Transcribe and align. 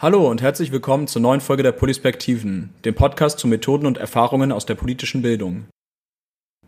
Hallo 0.00 0.30
und 0.30 0.40
herzlich 0.42 0.70
willkommen 0.70 1.08
zur 1.08 1.20
neuen 1.22 1.40
Folge 1.40 1.64
der 1.64 1.72
Polispektiven, 1.72 2.72
dem 2.84 2.94
Podcast 2.94 3.40
zu 3.40 3.48
Methoden 3.48 3.84
und 3.84 3.98
Erfahrungen 3.98 4.52
aus 4.52 4.64
der 4.64 4.76
politischen 4.76 5.22
Bildung. 5.22 5.66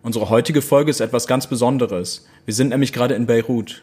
Unsere 0.02 0.30
heutige 0.30 0.60
Folge 0.60 0.90
ist 0.90 0.98
etwas 0.98 1.28
ganz 1.28 1.46
Besonderes. 1.46 2.26
Wir 2.44 2.54
sind 2.54 2.70
nämlich 2.70 2.92
gerade 2.92 3.14
in 3.14 3.26
Beirut. 3.26 3.82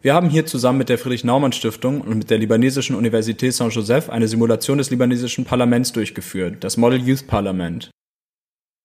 Wir 0.00 0.14
haben 0.14 0.30
hier 0.30 0.46
zusammen 0.46 0.78
mit 0.78 0.88
der 0.88 0.96
Friedrich-Naumann-Stiftung 0.96 2.00
und 2.00 2.16
mit 2.16 2.30
der 2.30 2.38
libanesischen 2.38 2.96
Universität 2.96 3.52
Saint-Joseph 3.52 4.08
eine 4.08 4.28
Simulation 4.28 4.78
des 4.78 4.88
libanesischen 4.88 5.44
Parlaments 5.44 5.92
durchgeführt, 5.92 6.64
das 6.64 6.78
Model 6.78 7.06
Youth 7.06 7.26
Parliament. 7.26 7.90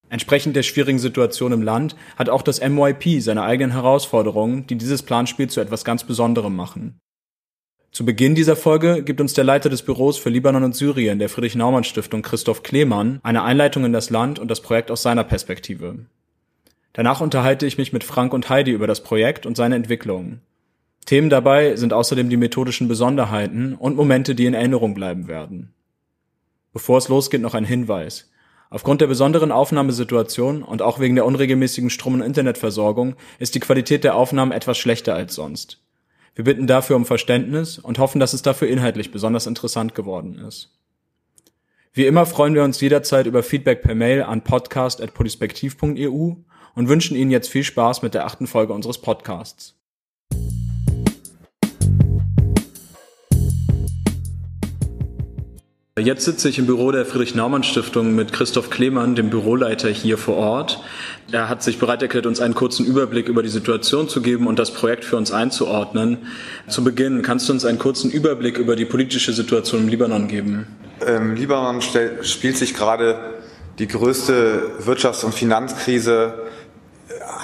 Entsprechend 0.10 0.58
der 0.58 0.64
schwierigen 0.64 1.00
Situation 1.00 1.54
im 1.54 1.62
Land 1.62 1.96
hat 2.18 2.28
auch 2.28 2.42
das 2.42 2.60
MYP 2.60 3.22
seine 3.22 3.44
eigenen 3.44 3.72
Herausforderungen, 3.72 4.68
die 4.68 4.76
dieses 4.76 5.04
Planspiel 5.04 5.50
zu 5.50 5.62
etwas 5.62 5.86
ganz 5.86 6.04
Besonderem 6.04 6.54
machen. 6.54 7.00
Zu 7.96 8.04
Beginn 8.04 8.36
dieser 8.36 8.58
Folge 8.58 9.04
gibt 9.04 9.22
uns 9.22 9.36
der 9.36 9.46
Leiter 9.46 9.70
des 9.70 9.82
Büros 9.82 10.18
für 10.18 10.30
Libanon 10.30 10.66
und 10.66 10.76
Syrien 10.76 11.18
der 11.18 11.30
Friedrich-Naumann-Stiftung 11.30 12.24
Christoph 12.24 12.62
Klemann 12.62 13.22
eine 13.24 13.44
Einleitung 13.44 13.86
in 13.86 13.94
das 13.94 14.10
Land 14.10 14.38
und 14.38 14.50
das 14.50 14.60
Projekt 14.60 14.92
aus 14.92 15.02
seiner 15.02 15.24
Perspektive. 15.24 16.00
Danach 16.92 17.22
unterhalte 17.22 17.66
ich 17.66 17.78
mich 17.78 17.94
mit 17.94 18.04
Frank 18.04 18.34
und 18.34 18.50
Heidi 18.50 18.72
über 18.72 18.86
das 18.86 19.02
Projekt 19.02 19.46
und 19.46 19.56
seine 19.56 19.76
Entwicklung. 19.76 20.42
Themen 21.06 21.30
dabei 21.30 21.78
sind 21.78 21.94
außerdem 21.94 22.30
die 22.30 22.36
methodischen 22.36 22.90
Besonderheiten 22.90 23.76
und 23.76 23.96
Momente, 23.96 24.36
die 24.36 24.46
in 24.46 24.56
Erinnerung 24.56 24.94
bleiben 24.94 25.30
werden. 25.30 25.74
Bevor 26.74 26.98
es 26.98 27.08
losgeht, 27.08 27.40
noch 27.40 27.54
ein 27.54 27.64
Hinweis. 27.64 28.30
Aufgrund 28.70 29.00
der 29.00 29.08
besonderen 29.08 29.54
Aufnahmesituation 29.54 30.64
und 30.64 30.82
auch 30.82 31.00
wegen 31.00 31.16
der 31.16 31.26
unregelmäßigen 31.26 31.90
Strom- 31.90 32.16
und 32.16 32.24
Internetversorgung 32.24 33.16
ist 33.40 33.56
die 33.56 33.62
Qualität 33.62 34.04
der 34.04 34.16
Aufnahmen 34.16 34.52
etwas 34.52 34.78
schlechter 34.78 35.16
als 35.16 35.34
sonst. 35.34 35.80
Wir 36.36 36.44
bitten 36.44 36.68
dafür 36.68 36.98
um 36.98 37.06
Verständnis 37.06 37.80
und 37.80 37.98
hoffen, 37.98 38.20
dass 38.20 38.34
es 38.34 38.42
dafür 38.42 38.68
inhaltlich 38.68 39.12
besonders 39.12 39.48
interessant 39.48 39.96
geworden 39.96 40.38
ist. 40.38 40.78
Wie 41.94 42.06
immer 42.06 42.26
freuen 42.26 42.56
wir 42.56 42.64
uns 42.66 42.82
jederzeit 42.82 43.26
über 43.26 43.42
Feedback 43.42 43.82
per 43.82 43.96
Mail 43.96 44.22
an 44.24 44.44
podcast.polispektiv.eu 44.44 46.34
und 46.76 46.90
wünschen 46.90 47.16
Ihnen 47.16 47.32
jetzt 47.32 47.50
viel 47.50 47.64
Spaß 47.64 48.02
mit 48.02 48.14
der 48.14 48.26
achten 48.26 48.48
Folge 48.48 48.74
unseres 48.74 48.98
Podcasts. 48.98 49.75
Jetzt 55.98 56.26
sitze 56.26 56.50
ich 56.50 56.60
im 56.60 56.66
Büro 56.66 56.92
der 56.92 57.06
Friedrich-Naumann-Stiftung 57.06 58.16
mit 58.16 58.34
Christoph 58.34 58.70
Klemann, 58.70 59.16
dem 59.16 59.30
Büroleiter 59.30 59.88
hier 59.88 60.18
vor 60.18 60.36
Ort. 60.36 60.84
Er 61.32 61.48
hat 61.48 61.64
sich 61.64 61.80
bereit 61.80 62.02
erklärt, 62.02 62.26
uns 62.26 62.42
einen 62.42 62.54
kurzen 62.54 62.86
Überblick 62.86 63.30
über 63.30 63.42
die 63.42 63.48
Situation 63.48 64.10
zu 64.10 64.22
geben 64.22 64.46
und 64.48 64.60
das 64.60 64.72
Projekt 64.72 65.06
für 65.06 65.16
uns 65.16 65.32
einzuordnen. 65.32 66.18
Zu 66.68 66.84
Beginn, 66.84 67.22
kannst 67.22 67.48
du 67.48 67.54
uns 67.54 67.64
einen 67.64 67.80
kurzen 67.80 68.12
Überblick 68.12 68.58
über 68.58 68.76
die 68.76 68.84
politische 68.84 69.32
Situation 69.32 69.84
im 69.84 69.88
Libanon 69.88 70.28
geben? 70.28 70.68
Im 71.08 71.34
Libanon 71.34 71.82
spielt 71.82 72.58
sich 72.58 72.74
gerade 72.74 73.18
die 73.80 73.88
größte 73.88 74.72
Wirtschafts- 74.86 75.24
und 75.24 75.34
Finanzkrise 75.34 76.34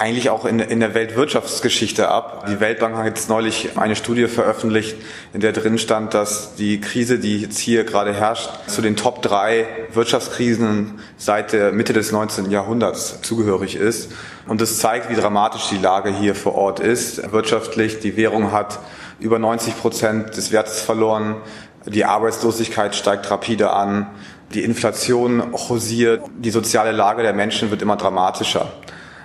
eigentlich 0.02 0.30
auch 0.30 0.44
in, 0.44 0.58
in 0.58 0.80
der 0.80 0.94
Weltwirtschaftsgeschichte 0.94 2.08
ab. 2.08 2.46
Die 2.48 2.58
Weltbank 2.58 2.96
hat 2.96 3.06
jetzt 3.06 3.28
neulich 3.28 3.78
eine 3.78 3.94
Studie 3.94 4.26
veröffentlicht, 4.26 4.96
in 5.32 5.40
der 5.40 5.52
drin 5.52 5.78
stand, 5.78 6.12
dass 6.12 6.56
die 6.56 6.80
Krise, 6.80 7.20
die 7.20 7.42
jetzt 7.42 7.60
hier 7.60 7.84
gerade 7.84 8.12
herrscht, 8.12 8.50
zu 8.66 8.82
den 8.82 8.96
Top 8.96 9.22
drei 9.22 9.64
Wirtschaftskrisen 9.92 10.98
seit 11.16 11.52
der 11.52 11.70
Mitte 11.70 11.92
des 11.92 12.10
19. 12.10 12.50
Jahrhunderts 12.50 13.22
zugehörig 13.22 13.76
ist. 13.76 14.10
Und 14.48 14.60
das 14.60 14.78
zeigt, 14.78 15.08
wie 15.08 15.14
dramatisch 15.14 15.68
die 15.70 15.78
Lage 15.78 16.10
hier 16.10 16.34
vor 16.34 16.56
Ort 16.56 16.80
ist. 16.80 17.30
Wirtschaftlich, 17.30 18.00
die 18.00 18.16
Währung 18.16 18.50
hat 18.50 18.80
über 19.20 19.38
90 19.38 19.78
Prozent 19.78 20.36
des 20.36 20.50
Wertes 20.50 20.80
verloren. 20.80 21.36
Die 21.86 22.04
Arbeitslosigkeit 22.04 22.96
steigt 22.96 23.30
rapide 23.30 23.70
an. 23.70 24.08
Die 24.52 24.64
Inflation 24.64 25.52
hausiert. 25.52 26.22
Die 26.38 26.50
soziale 26.50 26.90
Lage 26.90 27.22
der 27.22 27.34
Menschen 27.34 27.70
wird 27.70 27.82
immer 27.82 27.96
dramatischer. 27.96 28.72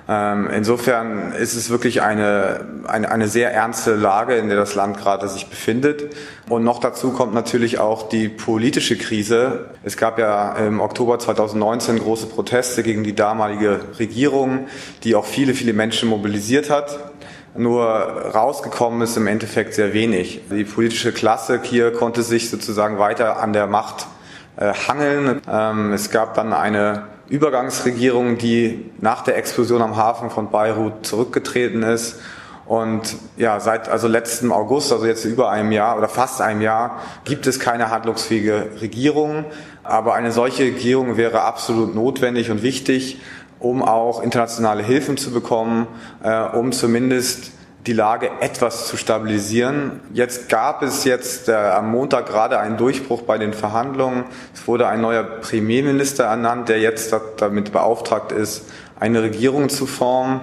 Ähm, 0.09 0.49
insofern 0.53 1.33
ist 1.33 1.55
es 1.55 1.69
wirklich 1.69 2.01
eine, 2.01 2.61
eine, 2.87 3.11
eine 3.11 3.27
sehr 3.27 3.53
ernste 3.53 3.95
Lage, 3.95 4.35
in 4.35 4.47
der 4.47 4.57
das 4.57 4.73
Land 4.73 4.97
gerade 4.97 5.27
sich 5.27 5.49
befindet. 5.49 6.15
Und 6.47 6.63
noch 6.63 6.79
dazu 6.79 7.11
kommt 7.11 7.33
natürlich 7.33 7.79
auch 7.79 8.07
die 8.07 8.29
politische 8.29 8.97
Krise. 8.97 9.65
Es 9.83 9.97
gab 9.97 10.17
ja 10.17 10.53
im 10.53 10.79
Oktober 10.79 11.19
2019 11.19 11.99
große 11.99 12.27
Proteste 12.27 12.83
gegen 12.83 13.03
die 13.03 13.15
damalige 13.15 13.81
Regierung, 13.99 14.67
die 15.03 15.15
auch 15.15 15.25
viele, 15.25 15.53
viele 15.53 15.73
Menschen 15.73 16.07
mobilisiert 16.07 16.69
hat. 16.69 17.11
Nur 17.55 17.83
rausgekommen 17.83 19.01
ist 19.01 19.17
im 19.17 19.27
Endeffekt 19.27 19.73
sehr 19.73 19.91
wenig. 19.91 20.41
Die 20.51 20.63
politische 20.63 21.11
Klasse 21.11 21.59
hier 21.63 21.91
konnte 21.91 22.21
sich 22.21 22.49
sozusagen 22.49 22.97
weiter 22.99 23.39
an 23.41 23.51
der 23.51 23.67
Macht 23.67 24.07
äh, 24.55 24.73
hangeln. 24.87 25.41
Ähm, 25.51 25.91
es 25.91 26.11
gab 26.11 26.35
dann 26.35 26.53
eine 26.53 27.03
Übergangsregierung, 27.29 28.37
die 28.37 28.89
nach 28.99 29.23
der 29.23 29.37
Explosion 29.37 29.81
am 29.81 29.97
Hafen 29.97 30.29
von 30.29 30.49
Beirut 30.49 31.05
zurückgetreten 31.05 31.83
ist. 31.83 32.19
Und 32.65 33.15
ja, 33.37 33.59
seit 33.59 33.87
also 33.87 34.07
letzten 34.07 34.51
August, 34.51 34.91
also 34.91 35.05
jetzt 35.05 35.23
über 35.23 35.49
einem 35.49 35.71
Jahr 35.71 35.97
oder 35.97 36.09
fast 36.09 36.41
einem 36.41 36.61
Jahr, 36.61 36.99
gibt 37.23 37.47
es 37.47 37.59
keine 37.59 37.91
handlungsfähige 37.91 38.67
Regierung. 38.81 39.45
Aber 39.83 40.13
eine 40.13 40.31
solche 40.31 40.63
Regierung 40.63 41.15
wäre 41.15 41.41
absolut 41.41 41.95
notwendig 41.95 42.51
und 42.51 42.63
wichtig, 42.63 43.21
um 43.59 43.81
auch 43.81 44.21
internationale 44.21 44.83
Hilfen 44.83 45.17
zu 45.17 45.31
bekommen, 45.31 45.87
äh, 46.23 46.41
um 46.41 46.71
zumindest 46.71 47.51
die 47.85 47.93
Lage 47.93 48.29
etwas 48.41 48.87
zu 48.87 48.97
stabilisieren. 48.97 50.01
Jetzt 50.13 50.49
gab 50.49 50.81
es 50.81 51.05
jetzt 51.05 51.47
äh, 51.47 51.53
am 51.53 51.91
Montag 51.91 52.27
gerade 52.27 52.59
einen 52.59 52.77
Durchbruch 52.77 53.21
bei 53.21 53.37
den 53.37 53.53
Verhandlungen. 53.53 54.25
Es 54.53 54.67
wurde 54.67 54.87
ein 54.87 54.99
neuer 54.99 55.23
Premierminister 55.23 56.25
ernannt, 56.25 56.69
der 56.69 56.79
jetzt 56.79 57.15
damit 57.37 57.71
beauftragt 57.71 58.31
ist, 58.31 58.65
eine 58.99 59.21
Regierung 59.21 59.69
zu 59.69 59.85
formen. 59.85 60.41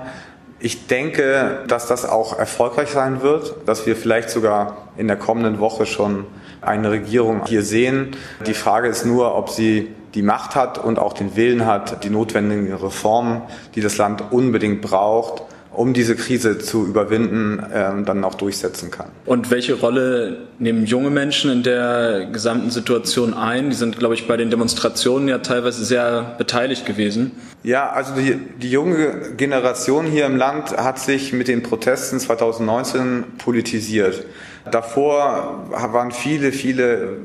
Ich 0.59 0.87
denke, 0.87 1.65
dass 1.69 1.87
das 1.89 2.09
auch 2.09 2.39
erfolgreich 2.39 2.89
sein 2.91 3.21
wird, 3.21 3.55
dass 3.67 3.85
wir 3.85 3.97
vielleicht 3.97 4.31
sogar 4.31 4.89
in 4.97 5.09
der 5.09 5.17
kommenden 5.17 5.59
Woche 5.59 5.85
schon 5.85 6.25
eine 6.63 6.91
Regierung 6.91 7.45
hier 7.45 7.63
sehen. 7.63 8.17
Die 8.47 8.55
Frage 8.55 8.89
ist 8.89 9.05
nur, 9.05 9.35
ob 9.35 9.51
sie 9.51 9.95
die 10.15 10.23
Macht 10.23 10.55
hat 10.55 10.79
und 10.79 10.99
auch 10.99 11.13
den 11.13 11.37
Willen 11.37 11.67
hat, 11.67 12.05
die 12.05 12.11
notwendigen 12.11 12.73
Reformen, 12.73 13.43
die 13.75 13.81
das 13.81 13.99
Land 13.99 14.33
unbedingt 14.33 14.81
braucht, 14.81 15.43
um 15.75 15.93
diese 15.93 16.17
Krise 16.17 16.59
zu 16.59 16.87
überwinden, 16.87 17.63
ähm, 17.73 18.05
dann 18.05 18.25
auch 18.25 18.35
durchsetzen 18.35 18.91
kann. 18.91 19.09
Und 19.27 19.51
welche 19.51 19.75
Rolle 19.75 20.39
nehmen 20.59 20.87
junge 20.87 21.11
Menschen 21.11 21.51
in 21.51 21.63
der 21.63 22.27
gesamten 22.33 22.71
Situation 22.71 23.35
ein? 23.35 23.71
Die 23.71 23.77
sind, 23.77 23.99
glaube 23.99 24.15
ich, 24.15 24.27
bei 24.27 24.37
den 24.37 24.51
Demonstrationen 24.51 25.29
ja 25.29 25.39
teilweise 25.39 25.85
sehr 25.85 26.35
beteiligt 26.39 26.87
gewesen. 26.87 27.33
Ja, 27.63 27.91
also 27.91 28.15
die, 28.15 28.39
die 28.61 28.71
junge 28.71 29.33
Generation 29.37 30.07
hier 30.07 30.27
im 30.27 30.37
Land 30.37 30.77
hat 30.77 30.99
sich 30.99 31.33
mit 31.33 31.49
den 31.49 31.63
Protesten 31.63 32.21
2019 32.21 33.25
politisiert. 33.39 34.25
Davor 34.71 35.67
waren 35.71 36.13
viele, 36.13 36.53
viele 36.53 37.19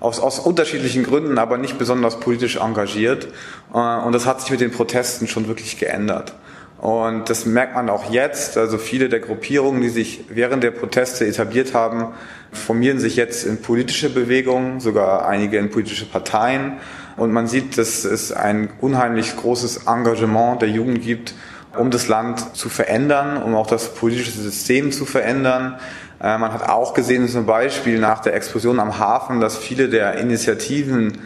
aus, 0.00 0.20
aus 0.20 0.38
unterschiedlichen 0.38 1.04
Gründen, 1.04 1.38
aber 1.38 1.58
nicht 1.58 1.78
besonders 1.78 2.20
politisch 2.20 2.56
engagiert. 2.56 3.28
Äh, 3.72 3.78
und 3.78 4.12
das 4.12 4.26
hat 4.26 4.40
sich 4.40 4.50
mit 4.50 4.60
den 4.60 4.70
Protesten 4.70 5.28
schon 5.28 5.48
wirklich 5.48 5.78
geändert. 5.78 6.34
Und 6.78 7.30
das 7.30 7.46
merkt 7.46 7.74
man 7.74 7.88
auch 7.88 8.10
jetzt. 8.10 8.58
Also 8.58 8.76
viele 8.76 9.08
der 9.08 9.20
Gruppierungen, 9.20 9.80
die 9.80 9.88
sich 9.88 10.24
während 10.28 10.62
der 10.62 10.72
Proteste 10.72 11.26
etabliert 11.26 11.72
haben, 11.72 12.08
formieren 12.52 12.98
sich 12.98 13.16
jetzt 13.16 13.44
in 13.44 13.62
politische 13.62 14.10
Bewegungen, 14.10 14.80
sogar 14.80 15.26
einige 15.26 15.58
in 15.58 15.70
politische 15.70 16.06
Parteien. 16.06 16.74
Und 17.16 17.32
man 17.32 17.46
sieht, 17.46 17.78
dass 17.78 18.04
es 18.04 18.30
ein 18.30 18.68
unheimlich 18.80 19.36
großes 19.36 19.86
Engagement 19.86 20.60
der 20.60 20.68
Jugend 20.68 21.02
gibt, 21.02 21.34
um 21.78 21.90
das 21.90 22.08
Land 22.08 22.56
zu 22.56 22.68
verändern, 22.68 23.42
um 23.42 23.54
auch 23.54 23.66
das 23.66 23.94
politische 23.94 24.32
System 24.32 24.92
zu 24.92 25.06
verändern. 25.06 25.78
Äh, 26.20 26.38
man 26.38 26.52
hat 26.52 26.68
auch 26.68 26.94
gesehen, 26.94 27.26
zum 27.28 27.46
Beispiel 27.46 27.98
nach 27.98 28.20
der 28.20 28.34
Explosion 28.34 28.80
am 28.80 28.98
Hafen, 28.98 29.40
dass 29.40 29.56
viele 29.56 29.88
der 29.88 30.16
Initiativen, 30.16 31.18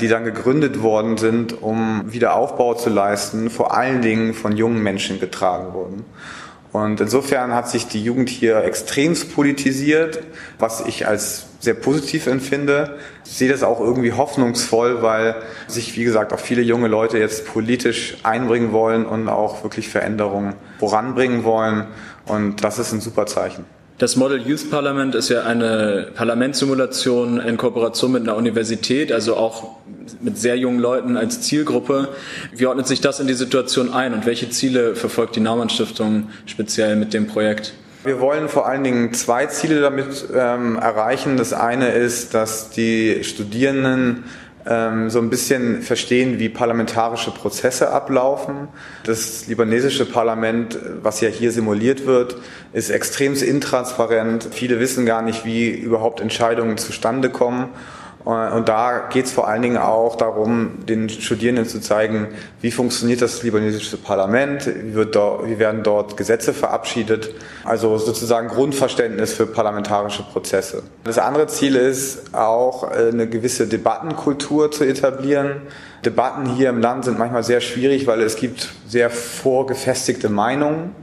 die 0.00 0.08
dann 0.08 0.24
gegründet 0.24 0.82
worden 0.82 1.18
sind, 1.18 1.62
um 1.62 2.04
Wiederaufbau 2.06 2.74
zu 2.74 2.90
leisten, 2.90 3.50
vor 3.50 3.76
allen 3.76 4.00
Dingen 4.02 4.32
von 4.34 4.56
jungen 4.56 4.82
Menschen 4.82 5.20
getragen 5.20 5.74
wurden. 5.74 6.04
Und 6.74 7.00
insofern 7.00 7.54
hat 7.54 7.70
sich 7.70 7.86
die 7.86 8.02
Jugend 8.02 8.28
hier 8.28 8.64
extremst 8.64 9.32
politisiert, 9.32 10.24
was 10.58 10.84
ich 10.84 11.06
als 11.06 11.46
sehr 11.60 11.74
positiv 11.74 12.26
empfinde. 12.26 12.98
Ich 13.24 13.32
sehe 13.32 13.48
das 13.48 13.62
auch 13.62 13.78
irgendwie 13.78 14.12
hoffnungsvoll, 14.12 15.00
weil 15.00 15.36
sich, 15.68 15.96
wie 15.96 16.02
gesagt, 16.02 16.32
auch 16.32 16.40
viele 16.40 16.62
junge 16.62 16.88
Leute 16.88 17.18
jetzt 17.18 17.46
politisch 17.46 18.16
einbringen 18.24 18.72
wollen 18.72 19.06
und 19.06 19.28
auch 19.28 19.62
wirklich 19.62 19.88
Veränderungen 19.88 20.54
voranbringen 20.80 21.44
wollen. 21.44 21.86
Und 22.26 22.64
das 22.64 22.80
ist 22.80 22.92
ein 22.92 23.00
super 23.00 23.26
Zeichen. 23.26 23.64
Das 23.96 24.16
Model 24.16 24.40
Youth 24.44 24.72
Parliament 24.72 25.14
ist 25.14 25.28
ja 25.28 25.44
eine 25.44 26.08
Parlamentssimulation 26.16 27.38
in 27.38 27.56
Kooperation 27.56 28.10
mit 28.10 28.22
einer 28.22 28.36
Universität, 28.36 29.12
also 29.12 29.36
auch 29.36 29.76
mit 30.20 30.36
sehr 30.36 30.56
jungen 30.58 30.80
Leuten 30.80 31.16
als 31.16 31.42
Zielgruppe. 31.42 32.08
Wie 32.52 32.66
ordnet 32.66 32.88
sich 32.88 33.00
das 33.00 33.20
in 33.20 33.28
die 33.28 33.34
Situation 33.34 33.92
ein 33.92 34.12
und 34.12 34.26
welche 34.26 34.50
Ziele 34.50 34.96
verfolgt 34.96 35.36
die 35.36 35.40
Naumann 35.40 35.68
Stiftung 35.68 36.28
speziell 36.44 36.96
mit 36.96 37.14
dem 37.14 37.28
Projekt? 37.28 37.72
Wir 38.02 38.18
wollen 38.18 38.48
vor 38.48 38.66
allen 38.66 38.82
Dingen 38.82 39.14
zwei 39.14 39.46
Ziele 39.46 39.80
damit 39.80 40.26
ähm, 40.34 40.76
erreichen. 40.76 41.36
Das 41.36 41.52
eine 41.52 41.92
ist, 41.92 42.34
dass 42.34 42.70
die 42.70 43.22
Studierenden 43.22 44.24
so 44.66 45.18
ein 45.18 45.28
bisschen 45.28 45.82
verstehen, 45.82 46.38
wie 46.38 46.48
parlamentarische 46.48 47.30
Prozesse 47.30 47.90
ablaufen. 47.90 48.68
Das 49.04 49.46
libanesische 49.46 50.06
Parlament, 50.06 50.78
was 51.02 51.20
ja 51.20 51.28
hier 51.28 51.52
simuliert 51.52 52.06
wird, 52.06 52.36
ist 52.72 52.88
extrem 52.88 53.34
intransparent. 53.34 54.48
Viele 54.52 54.80
wissen 54.80 55.04
gar 55.04 55.20
nicht, 55.20 55.44
wie 55.44 55.68
überhaupt 55.68 56.22
Entscheidungen 56.22 56.78
zustande 56.78 57.28
kommen. 57.28 57.68
Und 58.24 58.70
da 58.70 59.08
geht 59.12 59.26
es 59.26 59.32
vor 59.32 59.48
allen 59.48 59.60
Dingen 59.60 59.76
auch 59.76 60.16
darum, 60.16 60.86
den 60.86 61.10
Studierenden 61.10 61.66
zu 61.66 61.78
zeigen, 61.82 62.28
wie 62.62 62.70
funktioniert 62.70 63.20
das 63.20 63.42
libanesische 63.42 63.98
Parlament, 63.98 64.66
wie, 64.66 64.94
wird 64.94 65.14
dort, 65.14 65.46
wie 65.46 65.58
werden 65.58 65.82
dort 65.82 66.16
Gesetze 66.16 66.54
verabschiedet, 66.54 67.34
also 67.64 67.98
sozusagen 67.98 68.48
Grundverständnis 68.48 69.34
für 69.34 69.46
parlamentarische 69.46 70.22
Prozesse. 70.22 70.84
Das 71.04 71.18
andere 71.18 71.48
Ziel 71.48 71.76
ist 71.76 72.34
auch 72.34 72.90
eine 72.90 73.28
gewisse 73.28 73.66
Debattenkultur 73.66 74.70
zu 74.70 74.84
etablieren. 74.84 75.60
Debatten 76.06 76.46
hier 76.46 76.70
im 76.70 76.80
Land 76.80 77.04
sind 77.04 77.18
manchmal 77.18 77.44
sehr 77.44 77.60
schwierig, 77.60 78.06
weil 78.06 78.22
es 78.22 78.36
gibt 78.36 78.72
sehr 78.88 79.10
vorgefestigte 79.10 80.30
Meinungen. 80.30 80.96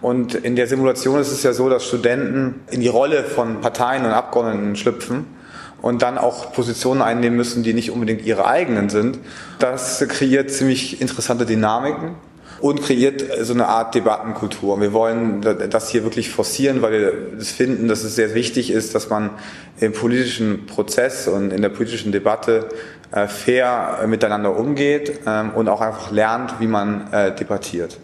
Und 0.00 0.36
in 0.36 0.54
der 0.54 0.68
Simulation 0.68 1.18
ist 1.18 1.32
es 1.32 1.42
ja 1.42 1.52
so, 1.52 1.68
dass 1.68 1.84
Studenten 1.84 2.60
in 2.70 2.80
die 2.80 2.88
Rolle 2.88 3.24
von 3.24 3.60
Parteien 3.60 4.04
und 4.04 4.12
Abgeordneten 4.12 4.76
schlüpfen 4.76 5.37
und 5.82 6.02
dann 6.02 6.18
auch 6.18 6.52
Positionen 6.52 7.02
einnehmen 7.02 7.36
müssen, 7.36 7.62
die 7.62 7.74
nicht 7.74 7.90
unbedingt 7.90 8.24
ihre 8.24 8.46
eigenen 8.46 8.88
sind. 8.88 9.18
Das 9.58 10.04
kreiert 10.08 10.50
ziemlich 10.50 11.00
interessante 11.00 11.46
Dynamiken 11.46 12.16
und 12.60 12.82
kreiert 12.82 13.24
so 13.42 13.52
eine 13.52 13.68
Art 13.68 13.94
Debattenkultur. 13.94 14.80
Wir 14.80 14.92
wollen 14.92 15.40
das 15.40 15.90
hier 15.90 16.02
wirklich 16.02 16.30
forcieren, 16.30 16.82
weil 16.82 16.92
wir 16.92 17.12
es 17.38 17.52
finden, 17.52 17.88
dass 17.88 18.02
es 18.02 18.16
sehr 18.16 18.34
wichtig 18.34 18.70
ist, 18.70 18.94
dass 18.94 19.08
man 19.08 19.30
im 19.78 19.92
politischen 19.92 20.66
Prozess 20.66 21.28
und 21.28 21.52
in 21.52 21.62
der 21.62 21.68
politischen 21.68 22.10
Debatte 22.10 22.68
äh, 23.12 23.28
fair 23.28 24.00
miteinander 24.06 24.56
umgeht 24.56 25.20
ähm, 25.26 25.50
und 25.54 25.68
auch 25.68 25.80
einfach 25.80 26.10
lernt, 26.10 26.60
wie 26.60 26.66
man 26.66 27.12
äh, 27.12 27.34
debattiert. 27.34 27.98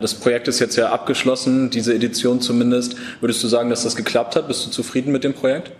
Das 0.00 0.14
Projekt 0.14 0.48
ist 0.48 0.58
jetzt 0.58 0.76
ja 0.76 0.90
abgeschlossen, 0.90 1.70
diese 1.70 1.94
Edition 1.94 2.40
zumindest. 2.40 2.96
Würdest 3.20 3.42
du 3.42 3.48
sagen, 3.48 3.70
dass 3.70 3.82
das 3.82 3.96
geklappt 3.96 4.36
hat? 4.36 4.46
Bist 4.48 4.66
du 4.66 4.70
zufrieden 4.70 5.10
mit 5.10 5.24
dem 5.24 5.32
Projekt? 5.32 5.72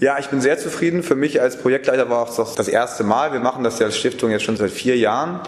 Ja, 0.00 0.16
ich 0.20 0.28
bin 0.28 0.40
sehr 0.40 0.56
zufrieden. 0.58 1.02
Für 1.02 1.16
mich 1.16 1.40
als 1.40 1.56
Projektleiter 1.56 2.08
war 2.08 2.28
es 2.28 2.36
das 2.36 2.68
erste 2.68 3.02
Mal. 3.02 3.32
Wir 3.32 3.40
machen 3.40 3.64
das 3.64 3.80
ja 3.80 3.86
als 3.86 3.96
Stiftung 3.96 4.30
jetzt 4.30 4.44
schon 4.44 4.56
seit 4.56 4.70
vier 4.70 4.96
Jahren. 4.96 5.40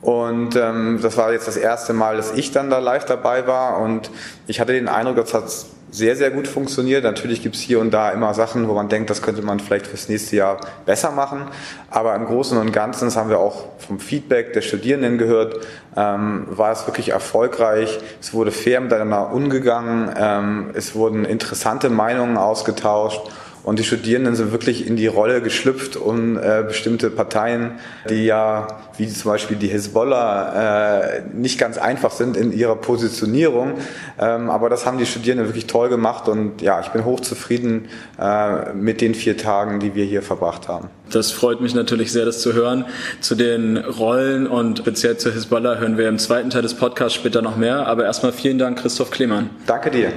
Und 0.00 0.56
ähm, 0.56 0.98
das 1.00 1.16
war 1.16 1.32
jetzt 1.32 1.46
das 1.46 1.56
erste 1.56 1.92
Mal, 1.92 2.16
dass 2.16 2.32
ich 2.32 2.50
dann 2.50 2.68
da 2.68 2.80
live 2.80 3.04
dabei 3.04 3.46
war. 3.46 3.78
Und 3.78 4.10
ich 4.48 4.58
hatte 4.58 4.72
den 4.72 4.88
Eindruck, 4.88 5.16
das 5.16 5.32
hat 5.32 5.44
sehr, 5.92 6.16
sehr 6.16 6.32
gut 6.32 6.48
funktioniert. 6.48 7.04
Natürlich 7.04 7.44
gibt's 7.44 7.60
hier 7.60 7.78
und 7.78 7.92
da 7.92 8.10
immer 8.10 8.34
Sachen, 8.34 8.66
wo 8.66 8.74
man 8.74 8.88
denkt, 8.88 9.08
das 9.08 9.22
könnte 9.22 9.42
man 9.42 9.60
vielleicht 9.60 9.86
fürs 9.86 10.08
nächste 10.08 10.34
Jahr 10.34 10.58
besser 10.84 11.12
machen. 11.12 11.46
Aber 11.88 12.16
im 12.16 12.24
Großen 12.24 12.58
und 12.58 12.72
Ganzen, 12.72 13.04
das 13.04 13.16
haben 13.16 13.30
wir 13.30 13.38
auch 13.38 13.66
vom 13.78 14.00
Feedback 14.00 14.52
der 14.52 14.62
Studierenden 14.62 15.16
gehört, 15.16 15.64
ähm, 15.96 16.48
war 16.50 16.72
es 16.72 16.88
wirklich 16.88 17.10
erfolgreich. 17.10 18.00
Es 18.20 18.34
wurde 18.34 18.50
fair 18.50 18.80
miteinander 18.80 19.32
umgegangen. 19.32 20.12
Ähm, 20.18 20.70
es 20.74 20.96
wurden 20.96 21.24
interessante 21.24 21.88
Meinungen 21.88 22.36
ausgetauscht. 22.36 23.20
Und 23.64 23.78
die 23.78 23.84
Studierenden 23.84 24.34
sind 24.34 24.50
wirklich 24.50 24.86
in 24.86 24.96
die 24.96 25.06
Rolle 25.06 25.40
geschlüpft, 25.40 25.96
um 25.96 26.36
äh, 26.36 26.64
bestimmte 26.66 27.10
Parteien, 27.10 27.78
die 28.08 28.24
ja, 28.24 28.66
wie 28.98 29.08
zum 29.08 29.30
Beispiel 29.30 29.56
die 29.56 29.68
Hezbollah, 29.68 30.98
äh, 30.98 31.22
nicht 31.32 31.58
ganz 31.58 31.78
einfach 31.78 32.10
sind 32.10 32.36
in 32.36 32.52
ihrer 32.52 32.74
Positionierung. 32.76 33.74
Ähm, 34.18 34.50
aber 34.50 34.68
das 34.68 34.84
haben 34.84 34.98
die 34.98 35.06
Studierenden 35.06 35.46
wirklich 35.46 35.66
toll 35.66 35.88
gemacht 35.88 36.28
und 36.28 36.60
ja, 36.60 36.80
ich 36.80 36.88
bin 36.88 37.04
hochzufrieden 37.04 37.88
äh, 38.20 38.72
mit 38.72 39.00
den 39.00 39.14
vier 39.14 39.36
Tagen, 39.36 39.78
die 39.78 39.94
wir 39.94 40.04
hier 40.04 40.22
verbracht 40.22 40.66
haben. 40.66 40.88
Das 41.12 41.30
freut 41.30 41.60
mich 41.60 41.74
natürlich 41.74 42.10
sehr, 42.10 42.24
das 42.24 42.40
zu 42.40 42.54
hören. 42.54 42.86
Zu 43.20 43.34
den 43.34 43.76
Rollen 43.76 44.46
und 44.46 44.78
speziell 44.78 45.18
zu 45.18 45.32
Hezbollah 45.32 45.76
hören 45.76 45.98
wir 45.98 46.08
im 46.08 46.18
zweiten 46.18 46.50
Teil 46.50 46.62
des 46.62 46.74
Podcasts 46.74 47.14
später 47.14 47.42
noch 47.42 47.56
mehr. 47.56 47.86
Aber 47.86 48.04
erstmal 48.04 48.32
vielen 48.32 48.58
Dank, 48.58 48.78
Christoph 48.78 49.10
Klemann. 49.10 49.50
Danke 49.66 49.90
dir. 49.90 50.12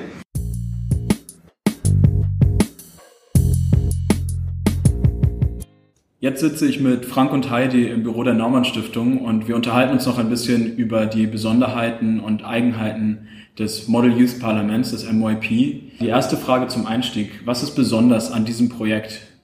Jetzt 6.26 6.40
sitze 6.40 6.66
ich 6.66 6.80
mit 6.80 7.06
Frank 7.06 7.32
und 7.32 7.52
Heidi 7.52 7.86
im 7.86 8.02
Büro 8.02 8.24
der 8.24 8.34
Naumann 8.34 8.66
Stiftung 8.66 9.20
und 9.20 9.48
wir 9.48 9.56
unterhalten 9.56 9.94
uns 9.94 10.08
noch 10.08 10.18
ein 10.18 10.28
bisschen 10.28 10.76
über 10.76 11.06
die 11.06 11.28
Besonderheiten 11.28 12.20
und 12.20 12.44
Eigenheiten 12.44 13.28
des 13.60 13.88
Model 13.88 14.12
Youth 14.12 14.40
Parlaments, 14.40 14.90
des 14.90 15.04
MYP. 15.08 15.84
Die 16.00 16.08
erste 16.08 16.36
Frage 16.36 16.66
zum 16.66 16.88
Einstieg. 16.88 17.30
Was 17.46 17.62
ist 17.62 17.76
besonders 17.76 18.32
an 18.32 18.44
diesem 18.44 18.70
Projekt? 18.70 19.35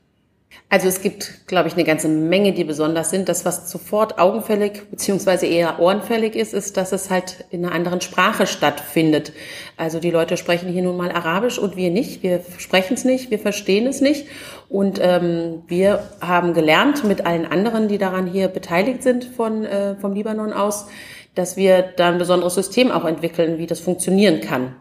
Also 0.71 0.87
es 0.87 1.01
gibt, 1.01 1.47
glaube 1.47 1.67
ich, 1.67 1.73
eine 1.73 1.83
ganze 1.83 2.07
Menge, 2.07 2.53
die 2.53 2.63
besonders 2.63 3.09
sind. 3.09 3.27
Das, 3.27 3.43
was 3.43 3.69
sofort 3.69 4.17
augenfällig 4.19 4.83
beziehungsweise 4.89 5.45
eher 5.45 5.81
ohrenfällig 5.81 6.33
ist, 6.33 6.53
ist, 6.53 6.77
dass 6.77 6.93
es 6.93 7.09
halt 7.09 7.43
in 7.49 7.65
einer 7.65 7.75
anderen 7.75 7.99
Sprache 7.99 8.47
stattfindet. 8.47 9.33
Also 9.75 9.99
die 9.99 10.11
Leute 10.11 10.37
sprechen 10.37 10.71
hier 10.71 10.83
nun 10.83 10.95
mal 10.95 11.11
Arabisch 11.11 11.59
und 11.59 11.75
wir 11.75 11.91
nicht. 11.91 12.23
Wir 12.23 12.39
sprechen 12.57 12.93
es 12.93 13.03
nicht, 13.03 13.31
wir 13.31 13.39
verstehen 13.39 13.85
es 13.85 13.99
nicht. 13.99 14.27
Und 14.69 14.97
ähm, 15.01 15.63
wir 15.67 16.03
haben 16.21 16.53
gelernt 16.53 17.03
mit 17.03 17.25
allen 17.25 17.45
anderen, 17.45 17.89
die 17.89 17.97
daran 17.97 18.25
hier 18.25 18.47
beteiligt 18.47 19.03
sind 19.03 19.25
von, 19.25 19.65
äh, 19.65 19.95
vom 19.97 20.13
Libanon 20.13 20.53
aus, 20.53 20.87
dass 21.35 21.57
wir 21.57 21.83
da 21.97 22.07
ein 22.07 22.17
besonderes 22.17 22.55
System 22.55 22.91
auch 22.91 23.03
entwickeln, 23.03 23.57
wie 23.57 23.67
das 23.67 23.81
funktionieren 23.81 24.39
kann. 24.39 24.73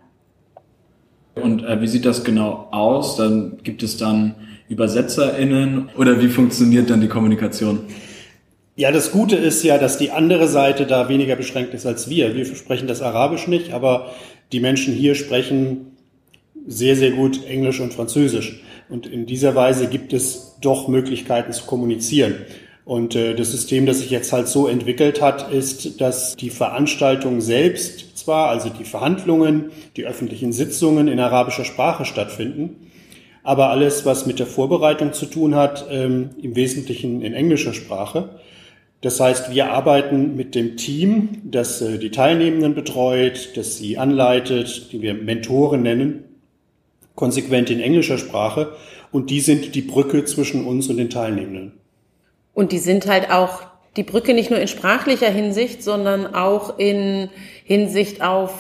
Und 1.34 1.64
äh, 1.64 1.80
wie 1.80 1.88
sieht 1.88 2.04
das 2.04 2.22
genau 2.22 2.68
aus? 2.70 3.16
Dann 3.16 3.58
gibt 3.64 3.82
es 3.82 3.96
dann 3.96 4.36
ÜbersetzerInnen 4.70 5.90
oder 5.96 6.20
wie 6.20 6.28
funktioniert 6.28 6.90
dann 6.90 7.00
die 7.00 7.08
Kommunikation? 7.08 7.80
Ja, 8.76 8.92
das 8.92 9.10
Gute 9.10 9.36
ist 9.36 9.62
ja, 9.62 9.76
dass 9.76 9.98
die 9.98 10.10
andere 10.10 10.48
Seite 10.48 10.86
da 10.86 11.08
weniger 11.08 11.36
beschränkt 11.36 11.74
ist 11.74 11.84
als 11.84 12.08
wir. 12.08 12.34
Wir 12.34 12.46
sprechen 12.46 12.86
das 12.86 13.02
Arabisch 13.02 13.46
nicht, 13.46 13.72
aber 13.72 14.12
die 14.52 14.60
Menschen 14.60 14.94
hier 14.94 15.14
sprechen 15.14 15.96
sehr, 16.66 16.96
sehr 16.96 17.10
gut 17.10 17.44
Englisch 17.46 17.80
und 17.80 17.92
Französisch. 17.92 18.62
Und 18.88 19.06
in 19.06 19.26
dieser 19.26 19.54
Weise 19.54 19.86
gibt 19.86 20.12
es 20.12 20.56
doch 20.60 20.88
Möglichkeiten 20.88 21.52
zu 21.52 21.64
kommunizieren. 21.64 22.36
Und 22.84 23.14
äh, 23.14 23.34
das 23.34 23.52
System, 23.52 23.86
das 23.86 23.98
sich 23.98 24.10
jetzt 24.10 24.32
halt 24.32 24.48
so 24.48 24.66
entwickelt 24.66 25.20
hat, 25.20 25.52
ist, 25.52 26.00
dass 26.00 26.36
die 26.36 26.50
Veranstaltung 26.50 27.40
selbst 27.40 28.18
zwar, 28.18 28.48
also 28.48 28.68
die 28.68 28.84
Verhandlungen, 28.84 29.70
die 29.96 30.06
öffentlichen 30.06 30.52
Sitzungen 30.52 31.06
in 31.06 31.20
arabischer 31.20 31.64
Sprache 31.64 32.04
stattfinden, 32.04 32.89
aber 33.42 33.70
alles, 33.70 34.04
was 34.04 34.26
mit 34.26 34.38
der 34.38 34.46
Vorbereitung 34.46 35.12
zu 35.12 35.26
tun 35.26 35.54
hat, 35.54 35.86
ähm, 35.90 36.30
im 36.42 36.56
Wesentlichen 36.56 37.22
in 37.22 37.34
englischer 37.34 37.72
Sprache. 37.72 38.40
Das 39.00 39.18
heißt, 39.18 39.52
wir 39.52 39.70
arbeiten 39.70 40.36
mit 40.36 40.54
dem 40.54 40.76
Team, 40.76 41.40
das 41.44 41.80
äh, 41.80 41.98
die 41.98 42.10
Teilnehmenden 42.10 42.74
betreut, 42.74 43.56
das 43.56 43.78
sie 43.78 43.96
anleitet, 43.96 44.92
die 44.92 45.00
wir 45.00 45.14
Mentoren 45.14 45.82
nennen, 45.82 46.24
konsequent 47.14 47.70
in 47.70 47.80
englischer 47.80 48.18
Sprache. 48.18 48.72
Und 49.10 49.30
die 49.30 49.40
sind 49.40 49.74
die 49.74 49.82
Brücke 49.82 50.24
zwischen 50.24 50.66
uns 50.66 50.88
und 50.88 50.98
den 50.98 51.10
Teilnehmenden. 51.10 51.72
Und 52.52 52.72
die 52.72 52.78
sind 52.78 53.06
halt 53.06 53.30
auch 53.30 53.62
die 53.96 54.02
Brücke 54.02 54.34
nicht 54.34 54.50
nur 54.50 54.60
in 54.60 54.68
sprachlicher 54.68 55.30
Hinsicht, 55.30 55.82
sondern 55.82 56.34
auch 56.34 56.78
in 56.78 57.28
Hinsicht 57.64 58.22
auf 58.22 58.52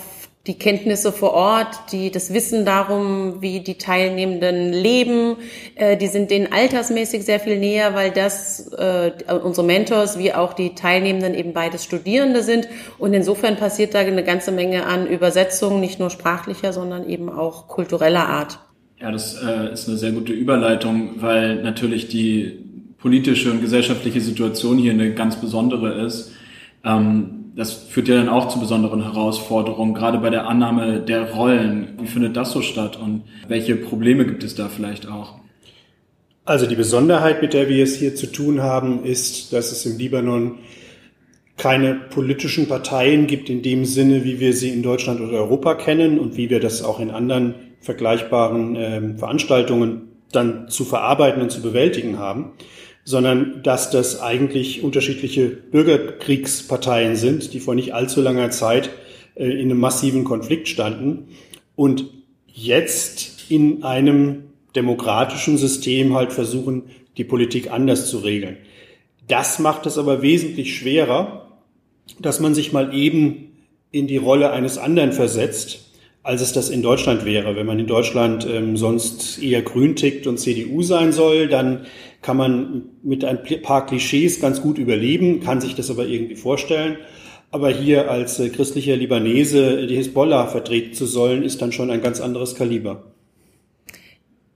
die 0.46 0.58
Kenntnisse 0.58 1.12
vor 1.12 1.34
Ort, 1.34 1.92
die, 1.92 2.10
das 2.10 2.32
Wissen 2.32 2.64
darum, 2.64 3.42
wie 3.42 3.60
die 3.60 3.76
Teilnehmenden 3.76 4.72
leben, 4.72 5.36
äh, 5.74 5.98
die 5.98 6.06
sind 6.06 6.30
denen 6.30 6.50
altersmäßig 6.50 7.24
sehr 7.24 7.40
viel 7.40 7.58
näher, 7.58 7.94
weil 7.94 8.10
das 8.10 8.72
äh, 8.72 9.12
unsere 9.42 9.66
Mentors 9.66 10.18
wie 10.18 10.32
auch 10.32 10.54
die 10.54 10.74
Teilnehmenden 10.74 11.34
eben 11.34 11.52
beides 11.52 11.84
Studierende 11.84 12.42
sind. 12.42 12.68
Und 12.98 13.12
insofern 13.12 13.56
passiert 13.56 13.94
da 13.94 13.98
eine 13.98 14.24
ganze 14.24 14.50
Menge 14.50 14.86
an 14.86 15.06
Übersetzungen, 15.06 15.78
nicht 15.78 16.00
nur 16.00 16.08
sprachlicher, 16.08 16.72
sondern 16.72 17.06
eben 17.06 17.28
auch 17.28 17.68
kultureller 17.68 18.26
Art. 18.26 18.60
Ja, 18.98 19.10
das 19.10 19.34
äh, 19.42 19.72
ist 19.72 19.88
eine 19.88 19.98
sehr 19.98 20.12
gute 20.12 20.32
Überleitung, 20.32 21.16
weil 21.16 21.62
natürlich 21.62 22.08
die 22.08 22.64
politische 22.98 23.50
und 23.50 23.60
gesellschaftliche 23.60 24.20
Situation 24.22 24.78
hier 24.78 24.92
eine 24.92 25.12
ganz 25.12 25.38
besondere 25.38 26.04
ist. 26.04 26.32
Ähm, 26.82 27.39
das 27.54 27.72
führt 27.72 28.08
ja 28.08 28.16
dann 28.16 28.28
auch 28.28 28.48
zu 28.48 28.60
besonderen 28.60 29.02
Herausforderungen, 29.02 29.94
gerade 29.94 30.18
bei 30.18 30.30
der 30.30 30.46
Annahme 30.46 31.00
der 31.00 31.32
Rollen. 31.32 31.98
Wie 32.00 32.06
findet 32.06 32.36
das 32.36 32.52
so 32.52 32.62
statt 32.62 32.98
und 33.00 33.22
welche 33.48 33.76
Probleme 33.76 34.26
gibt 34.26 34.44
es 34.44 34.54
da 34.54 34.68
vielleicht 34.68 35.08
auch? 35.08 35.40
Also 36.44 36.66
die 36.66 36.76
Besonderheit, 36.76 37.42
mit 37.42 37.52
der 37.52 37.68
wir 37.68 37.82
es 37.84 37.96
hier 37.96 38.14
zu 38.14 38.26
tun 38.26 38.62
haben, 38.62 39.04
ist, 39.04 39.52
dass 39.52 39.72
es 39.72 39.86
im 39.86 39.98
Libanon 39.98 40.58
keine 41.56 41.94
politischen 41.94 42.68
Parteien 42.68 43.26
gibt 43.26 43.50
in 43.50 43.62
dem 43.62 43.84
Sinne, 43.84 44.24
wie 44.24 44.40
wir 44.40 44.54
sie 44.54 44.70
in 44.70 44.82
Deutschland 44.82 45.20
oder 45.20 45.38
Europa 45.38 45.74
kennen 45.74 46.18
und 46.18 46.36
wie 46.36 46.48
wir 46.48 46.58
das 46.58 46.82
auch 46.82 47.00
in 47.00 47.10
anderen 47.10 47.54
vergleichbaren 47.80 48.76
äh, 48.76 49.18
Veranstaltungen 49.18 50.08
dann 50.32 50.68
zu 50.68 50.84
verarbeiten 50.84 51.42
und 51.42 51.50
zu 51.50 51.60
bewältigen 51.60 52.18
haben, 52.18 52.52
sondern 53.04 53.62
dass 53.62 53.90
das 53.90 54.20
eigentlich 54.20 54.82
unterschiedliche 54.82 55.48
Bürgerkriegsparteien 55.48 57.16
sind, 57.16 57.52
die 57.52 57.60
vor 57.60 57.74
nicht 57.74 57.94
allzu 57.94 58.20
langer 58.20 58.50
Zeit 58.50 58.90
äh, 59.34 59.44
in 59.46 59.70
einem 59.70 59.80
massiven 59.80 60.24
Konflikt 60.24 60.68
standen. 60.68 61.28
Und 61.76 62.06
jetzt 62.46 63.50
in 63.50 63.82
einem 63.84 64.44
demokratischen 64.76 65.56
System 65.56 66.14
halt 66.14 66.32
versuchen, 66.32 66.84
die 67.16 67.24
Politik 67.24 67.70
anders 67.70 68.08
zu 68.08 68.18
regeln. 68.18 68.58
Das 69.28 69.58
macht 69.58 69.86
es 69.86 69.98
aber 69.98 70.22
wesentlich 70.22 70.76
schwerer, 70.76 71.48
dass 72.18 72.40
man 72.40 72.54
sich 72.54 72.72
mal 72.72 72.94
eben 72.94 73.58
in 73.92 74.06
die 74.06 74.16
Rolle 74.16 74.50
eines 74.50 74.78
anderen 74.78 75.12
versetzt, 75.12 75.90
als 76.22 76.42
es 76.42 76.52
das 76.52 76.68
in 76.68 76.82
Deutschland 76.82 77.24
wäre. 77.24 77.56
Wenn 77.56 77.66
man 77.66 77.78
in 77.78 77.86
Deutschland 77.86 78.46
ähm, 78.46 78.76
sonst 78.76 79.42
eher 79.42 79.62
grün 79.62 79.96
tickt 79.96 80.26
und 80.26 80.38
CDU 80.38 80.82
sein 80.82 81.12
soll, 81.12 81.48
dann 81.48 81.86
kann 82.22 82.36
man 82.36 82.82
mit 83.02 83.24
ein 83.24 83.42
paar 83.62 83.86
Klischees 83.86 84.40
ganz 84.40 84.60
gut 84.60 84.78
überleben, 84.78 85.40
kann 85.40 85.60
sich 85.60 85.74
das 85.74 85.90
aber 85.90 86.06
irgendwie 86.06 86.36
vorstellen. 86.36 86.98
Aber 87.50 87.70
hier 87.70 88.10
als 88.10 88.38
äh, 88.38 88.48
christlicher 88.48 88.96
Libanese 88.96 89.86
die 89.86 89.96
Hisbollah 89.96 90.46
vertreten 90.46 90.94
zu 90.94 91.06
sollen, 91.06 91.42
ist 91.42 91.60
dann 91.60 91.72
schon 91.72 91.90
ein 91.90 92.00
ganz 92.00 92.20
anderes 92.20 92.54
Kaliber. 92.54 93.02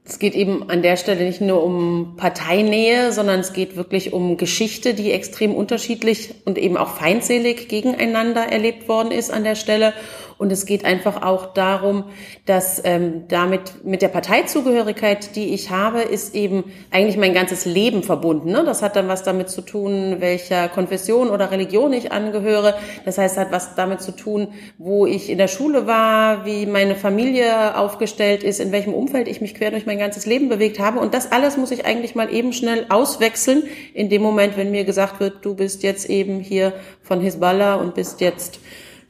Es 0.07 0.19
geht 0.19 0.35
eben 0.35 0.69
an 0.69 0.83
der 0.83 0.99
Stelle 0.99 1.25
nicht 1.25 1.41
nur 1.41 1.65
um 1.65 2.17
Parteinähe, 2.17 3.11
sondern 3.11 3.41
es 3.41 3.55
geht 3.55 3.75
wirklich 3.75 4.13
um 4.13 4.37
Geschichte, 4.37 4.93
die 4.93 5.11
extrem 5.13 5.55
unterschiedlich 5.55 6.35
und 6.45 6.59
eben 6.59 6.77
auch 6.77 6.91
feindselig 6.97 7.69
gegeneinander 7.69 8.43
erlebt 8.43 8.87
worden 8.87 9.13
ist 9.13 9.31
an 9.31 9.45
der 9.45 9.55
Stelle. 9.55 9.95
Und 10.39 10.51
es 10.51 10.67
geht 10.67 10.85
einfach 10.85 11.23
auch 11.23 11.55
darum, 11.55 12.05
dass 12.47 12.83
ähm, 12.85 13.25
damit 13.29 13.85
mit 13.85 14.03
der 14.03 14.09
Parteizugehörigkeit, 14.09 15.37
die 15.37 15.55
ich 15.55 15.71
habe, 15.71 16.01
ist 16.01 16.35
eben 16.35 16.65
eigentlich 16.91 17.17
mein 17.17 17.35
ganzes 17.35 17.65
Leben 17.65 18.03
verbunden. 18.03 18.51
Ne? 18.51 18.65
Das 18.65 18.83
hat 18.83 18.97
dann 18.97 19.09
was 19.09 19.23
damit 19.23 19.49
zu 19.49 19.61
tun, 19.61 20.17
welcher 20.19 20.69
Konfession 20.69 21.31
oder 21.31 21.51
Religion 21.51 21.93
ich 21.93 22.13
angehöre. 22.13 22.75
Das 23.05 23.19
heißt, 23.19 23.37
hat 23.37 23.53
was 23.53 23.75
damit 23.75 24.01
zu 24.01 24.13
tun, 24.13 24.49
wo 24.79 25.07
ich 25.07 25.31
in 25.31 25.39
der 25.39 25.49
Schule 25.49 25.87
war, 25.87 26.45
wie 26.45 26.67
meine 26.67 26.97
Familie 26.97 27.77
aufgestellt 27.77 28.43
ist, 28.43 28.61
in 28.61 28.73
welchem 28.73 28.95
Umfeld 28.95 29.29
ich 29.29 29.41
mich 29.41 29.55
quer 29.55 29.71
durch 29.71 29.87
mein 29.87 29.99
ganzes 29.99 30.27
Leben 30.27 30.49
bewegt 30.49 30.79
habe. 30.79 31.01
Und 31.01 31.15
das 31.15 31.33
alles 31.33 31.57
muss 31.57 31.71
ich 31.71 31.87
eigentlich 31.87 32.15
mal 32.15 32.33
eben 32.33 32.53
schnell 32.53 32.87
auswechseln 32.89 33.65
in 33.93 34.09
dem 34.09 34.23
Moment, 34.23 34.57
wenn 34.57 34.71
mir 34.71 34.85
gesagt 34.85 35.21
wird, 35.21 35.45
du 35.45 35.55
bist 35.55 35.83
jetzt 35.83 36.09
eben 36.11 36.41
hier 36.41 36.73
von 37.03 37.21
Hisbollah 37.21 37.77
und 37.77 37.95
bist 37.95 38.21
jetzt 38.21 38.61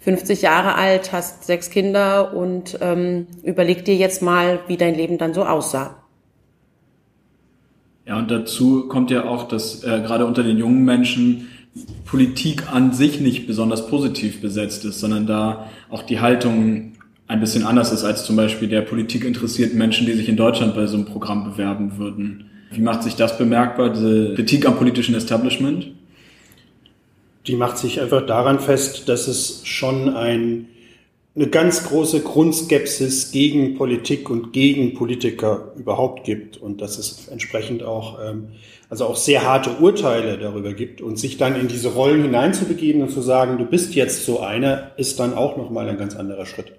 50 0.04 0.42
Jahre 0.42 0.74
alt, 0.74 1.12
hast 1.12 1.44
sechs 1.44 1.70
Kinder 1.70 2.34
und 2.34 2.78
ähm, 2.82 3.26
überleg 3.42 3.84
dir 3.86 3.96
jetzt 3.96 4.20
mal, 4.20 4.60
wie 4.68 4.76
dein 4.76 4.94
Leben 4.94 5.16
dann 5.16 5.32
so 5.32 5.44
aussah. 5.44 5.96
Ja, 8.06 8.18
und 8.18 8.30
dazu 8.30 8.86
kommt 8.86 9.10
ja 9.10 9.24
auch, 9.24 9.48
dass 9.48 9.82
äh, 9.82 10.02
gerade 10.02 10.26
unter 10.26 10.42
den 10.42 10.58
jungen 10.58 10.84
Menschen 10.84 11.48
Politik 12.04 12.70
an 12.70 12.92
sich 12.92 13.20
nicht 13.20 13.46
besonders 13.46 13.88
positiv 13.88 14.42
besetzt 14.42 14.84
ist, 14.84 15.00
sondern 15.00 15.26
da 15.26 15.70
auch 15.90 16.02
die 16.02 16.20
Haltung 16.20 16.92
ein 17.26 17.40
bisschen 17.40 17.64
anders 17.64 17.90
ist 17.90 18.04
als 18.04 18.24
zum 18.24 18.36
Beispiel 18.36 18.68
der 18.68 18.82
Politik 18.82 19.24
interessierten 19.24 19.78
Menschen, 19.78 20.06
die 20.06 20.12
sich 20.12 20.28
in 20.28 20.36
Deutschland 20.36 20.74
bei 20.74 20.86
so 20.86 20.96
einem 20.96 21.06
Programm 21.06 21.44
bewerben 21.44 21.96
würden. 21.96 22.50
Wie 22.70 22.82
macht 22.82 23.02
sich 23.02 23.16
das 23.16 23.38
bemerkbar, 23.38 23.90
diese 23.90 24.34
Kritik 24.34 24.66
am 24.66 24.76
politischen 24.76 25.14
Establishment? 25.14 25.86
Die 27.46 27.56
macht 27.56 27.78
sich 27.78 28.00
einfach 28.00 28.24
daran 28.24 28.58
fest, 28.58 29.08
dass 29.08 29.28
es 29.28 29.66
schon 29.66 30.14
ein, 30.14 30.68
eine 31.36 31.48
ganz 31.48 31.84
große 31.84 32.20
Grundskepsis 32.20 33.32
gegen 33.32 33.74
Politik 33.74 34.30
und 34.30 34.52
gegen 34.52 34.94
Politiker 34.94 35.72
überhaupt 35.76 36.24
gibt 36.24 36.56
und 36.56 36.80
dass 36.80 36.96
es 36.98 37.28
entsprechend 37.28 37.82
auch, 37.82 38.18
ähm, 38.24 38.48
also 38.88 39.06
auch 39.06 39.16
sehr 39.16 39.44
harte 39.44 39.70
Urteile 39.80 40.38
darüber 40.38 40.72
gibt 40.72 41.00
und 41.00 41.18
sich 41.18 41.36
dann 41.36 41.58
in 41.58 41.68
diese 41.68 41.88
Rollen 41.88 42.22
hineinzubegeben 42.22 43.02
und 43.02 43.10
zu 43.10 43.20
sagen, 43.20 43.58
du 43.58 43.66
bist 43.66 43.94
jetzt 43.94 44.24
so 44.24 44.40
einer, 44.40 44.92
ist 44.96 45.20
dann 45.20 45.34
auch 45.34 45.56
nochmal 45.56 45.88
ein 45.88 45.98
ganz 45.98 46.14
anderer 46.16 46.46
Schritt. 46.46 46.72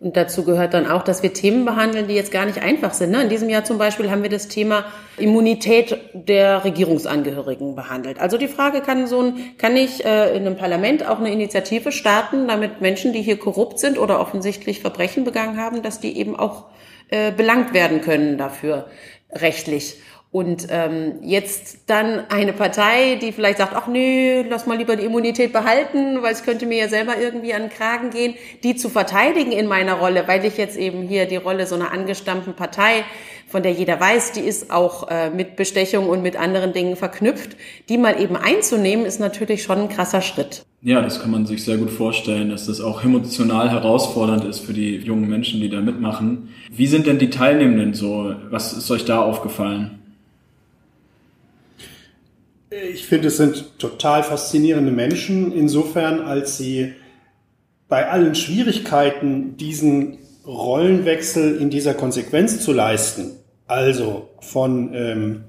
Und 0.00 0.16
dazu 0.16 0.44
gehört 0.44 0.74
dann 0.74 0.86
auch, 0.88 1.02
dass 1.02 1.24
wir 1.24 1.32
Themen 1.32 1.64
behandeln, 1.64 2.06
die 2.06 2.14
jetzt 2.14 2.30
gar 2.30 2.46
nicht 2.46 2.62
einfach 2.62 2.94
sind. 2.94 3.10
Ne? 3.10 3.22
In 3.22 3.28
diesem 3.28 3.48
Jahr 3.48 3.64
zum 3.64 3.78
Beispiel 3.78 4.12
haben 4.12 4.22
wir 4.22 4.30
das 4.30 4.46
Thema 4.46 4.84
Immunität 5.16 5.98
der 6.12 6.64
Regierungsangehörigen 6.64 7.74
behandelt. 7.74 8.20
Also 8.20 8.38
die 8.38 8.46
Frage 8.46 8.80
kann 8.80 9.08
so 9.08 9.22
ein, 9.22 9.58
kann 9.58 9.76
ich 9.76 10.04
äh, 10.04 10.36
in 10.36 10.46
einem 10.46 10.56
Parlament 10.56 11.04
auch 11.04 11.18
eine 11.18 11.32
Initiative 11.32 11.90
starten, 11.90 12.46
damit 12.46 12.80
Menschen, 12.80 13.12
die 13.12 13.22
hier 13.22 13.38
korrupt 13.38 13.80
sind 13.80 13.98
oder 13.98 14.20
offensichtlich 14.20 14.80
Verbrechen 14.80 15.24
begangen 15.24 15.56
haben, 15.58 15.82
dass 15.82 15.98
die 15.98 16.16
eben 16.16 16.38
auch 16.38 16.66
äh, 17.08 17.32
belangt 17.32 17.74
werden 17.74 18.00
können 18.00 18.38
dafür 18.38 18.86
rechtlich. 19.32 19.98
Und 20.30 20.66
ähm, 20.68 21.20
jetzt 21.22 21.78
dann 21.86 22.28
eine 22.28 22.52
Partei, 22.52 23.14
die 23.14 23.32
vielleicht 23.32 23.58
sagt, 23.58 23.72
ach 23.74 23.86
nö, 23.86 24.44
lass 24.46 24.66
mal 24.66 24.76
lieber 24.76 24.94
die 24.94 25.06
Immunität 25.06 25.54
behalten, 25.54 26.22
weil 26.22 26.34
es 26.34 26.42
könnte 26.42 26.66
mir 26.66 26.76
ja 26.76 26.88
selber 26.88 27.16
irgendwie 27.18 27.54
an 27.54 27.62
den 27.62 27.70
Kragen 27.70 28.10
gehen, 28.10 28.34
die 28.62 28.76
zu 28.76 28.90
verteidigen 28.90 29.52
in 29.52 29.66
meiner 29.66 29.94
Rolle, 29.94 30.28
weil 30.28 30.44
ich 30.44 30.58
jetzt 30.58 30.76
eben 30.76 31.02
hier 31.02 31.24
die 31.24 31.36
Rolle 31.36 31.66
so 31.66 31.76
einer 31.76 31.92
angestammten 31.92 32.54
Partei, 32.54 33.04
von 33.46 33.62
der 33.62 33.72
jeder 33.72 33.98
weiß, 33.98 34.32
die 34.32 34.42
ist 34.42 34.70
auch 34.70 35.08
äh, 35.08 35.30
mit 35.30 35.56
Bestechung 35.56 36.10
und 36.10 36.22
mit 36.22 36.36
anderen 36.36 36.74
Dingen 36.74 36.96
verknüpft, 36.96 37.56
die 37.88 37.96
mal 37.96 38.20
eben 38.20 38.36
einzunehmen, 38.36 39.06
ist 39.06 39.20
natürlich 39.20 39.62
schon 39.62 39.78
ein 39.78 39.88
krasser 39.88 40.20
Schritt. 40.20 40.67
Ja, 40.80 41.02
das 41.02 41.20
kann 41.20 41.32
man 41.32 41.44
sich 41.44 41.64
sehr 41.64 41.76
gut 41.76 41.90
vorstellen, 41.90 42.50
dass 42.50 42.66
das 42.66 42.80
auch 42.80 43.02
emotional 43.02 43.70
herausfordernd 43.70 44.44
ist 44.44 44.60
für 44.60 44.72
die 44.72 44.96
jungen 44.96 45.28
Menschen, 45.28 45.60
die 45.60 45.68
da 45.68 45.80
mitmachen. 45.80 46.50
Wie 46.70 46.86
sind 46.86 47.06
denn 47.06 47.18
die 47.18 47.30
Teilnehmenden 47.30 47.94
so? 47.94 48.34
Was 48.50 48.72
ist 48.72 48.88
euch 48.90 49.04
da 49.04 49.20
aufgefallen? 49.20 49.98
Ich 52.92 53.06
finde, 53.06 53.28
es 53.28 53.38
sind 53.38 53.78
total 53.78 54.22
faszinierende 54.22 54.92
Menschen, 54.92 55.52
insofern, 55.52 56.20
als 56.20 56.58
sie 56.58 56.92
bei 57.88 58.08
allen 58.08 58.36
Schwierigkeiten 58.36 59.56
diesen 59.56 60.18
Rollenwechsel 60.46 61.56
in 61.56 61.70
dieser 61.70 61.94
Konsequenz 61.94 62.60
zu 62.60 62.72
leisten, 62.72 63.32
also 63.66 64.28
von 64.40 64.94
ähm, 64.94 65.44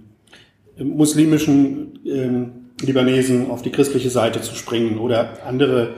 muslimischen 0.77 1.99
ähm, 2.05 2.58
Libanesen 2.81 3.49
auf 3.49 3.61
die 3.61 3.71
christliche 3.71 4.09
Seite 4.09 4.41
zu 4.41 4.55
springen 4.55 4.99
oder 4.99 5.45
andere 5.45 5.95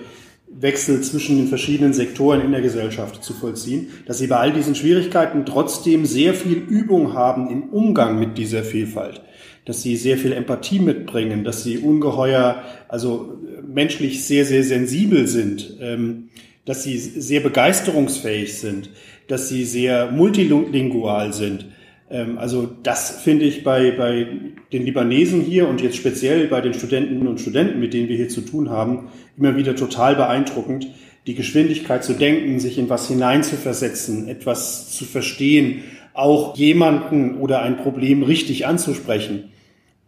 Wechsel 0.54 1.02
zwischen 1.02 1.38
den 1.38 1.48
verschiedenen 1.48 1.94
Sektoren 1.94 2.42
in 2.42 2.52
der 2.52 2.62
Gesellschaft 2.62 3.24
zu 3.24 3.34
vollziehen, 3.34 3.90
dass 4.06 4.18
sie 4.18 4.28
bei 4.28 4.38
all 4.38 4.52
diesen 4.52 4.76
Schwierigkeiten 4.76 5.46
trotzdem 5.46 6.06
sehr 6.06 6.34
viel 6.34 6.58
Übung 6.58 7.14
haben 7.14 7.50
im 7.50 7.64
Umgang 7.70 8.20
mit 8.20 8.38
dieser 8.38 8.64
Vielfalt 8.64 9.22
dass 9.66 9.82
sie 9.84 9.96
sehr 9.96 10.18
viel 10.18 10.34
Empathie 10.34 10.80
mitbringen, 10.80 11.44
dass 11.44 11.64
sie 11.64 11.78
ungeheuer, 11.78 12.64
also 12.88 13.38
menschlich 13.66 14.26
sehr, 14.26 14.46
sehr 14.46 14.64
sensibel 14.64 15.28
sind, 15.28 15.78
ähm, 15.80 16.30
dass 16.66 16.84
sie 16.84 16.98
sehr 16.98 17.42
begeisterungsfähig 17.42 18.58
sind, 18.58 18.90
dass 19.28 19.50
sie 19.50 19.66
sehr 19.66 20.12
multilingual 20.12 21.34
sind. 21.34 21.68
Ähm, 22.12 22.38
also 22.38 22.70
das 22.84 23.22
finde 23.22 23.46
ich 23.46 23.64
bei, 23.64 23.92
bei 23.92 24.28
den 24.72 24.86
Libanesen 24.86 25.42
hier 25.42 25.68
und 25.68 25.82
jetzt 25.82 25.98
speziell 25.98 26.48
bei 26.48 26.62
den 26.62 26.74
Studentinnen 26.74 27.28
und 27.28 27.40
Studenten, 27.40 27.80
mit 27.80 27.94
denen 27.94 28.10
wir 28.10 28.18
hier 28.18 28.30
zu 28.30 28.42
tun 28.42 28.70
haben, 28.70 29.10
immer 29.38 29.56
wieder 29.56 29.76
total 29.76 30.16
beeindruckend. 30.16 30.88
Die 31.28 31.36
Geschwindigkeit 31.36 32.04
zu 32.04 32.14
denken, 32.14 32.60
sich 32.60 32.78
in 32.78 32.90
was 32.90 33.08
hineinzuversetzen, 33.08 34.28
etwas 34.28 34.92
zu 34.92 35.06
verstehen, 35.06 35.84
auch 36.14 36.58
jemanden 36.58 37.38
oder 37.38 37.62
ein 37.62 37.78
Problem 37.78 38.24
richtig 38.24 38.68
anzusprechen 38.68 39.52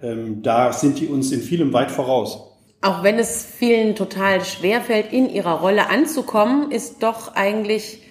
ähm, 0.03 0.43
da 0.43 0.74
sind 0.74 1.00
die 1.00 1.07
uns 1.07 1.31
in 1.31 1.41
vielem 1.41 1.74
weit 1.74 1.89
voraus. 1.89 2.50
Auch 2.81 3.03
wenn 3.03 3.17
es 3.17 3.45
vielen 3.45 3.95
total 3.95 4.43
schwer 4.43 4.81
fällt, 4.81 5.13
in 5.13 5.29
ihrer 5.29 5.62
Rolle 5.62 5.89
anzukommen, 5.89 6.69
ist 6.72 7.01
doch 7.01 7.33
eigentlich 7.33 8.01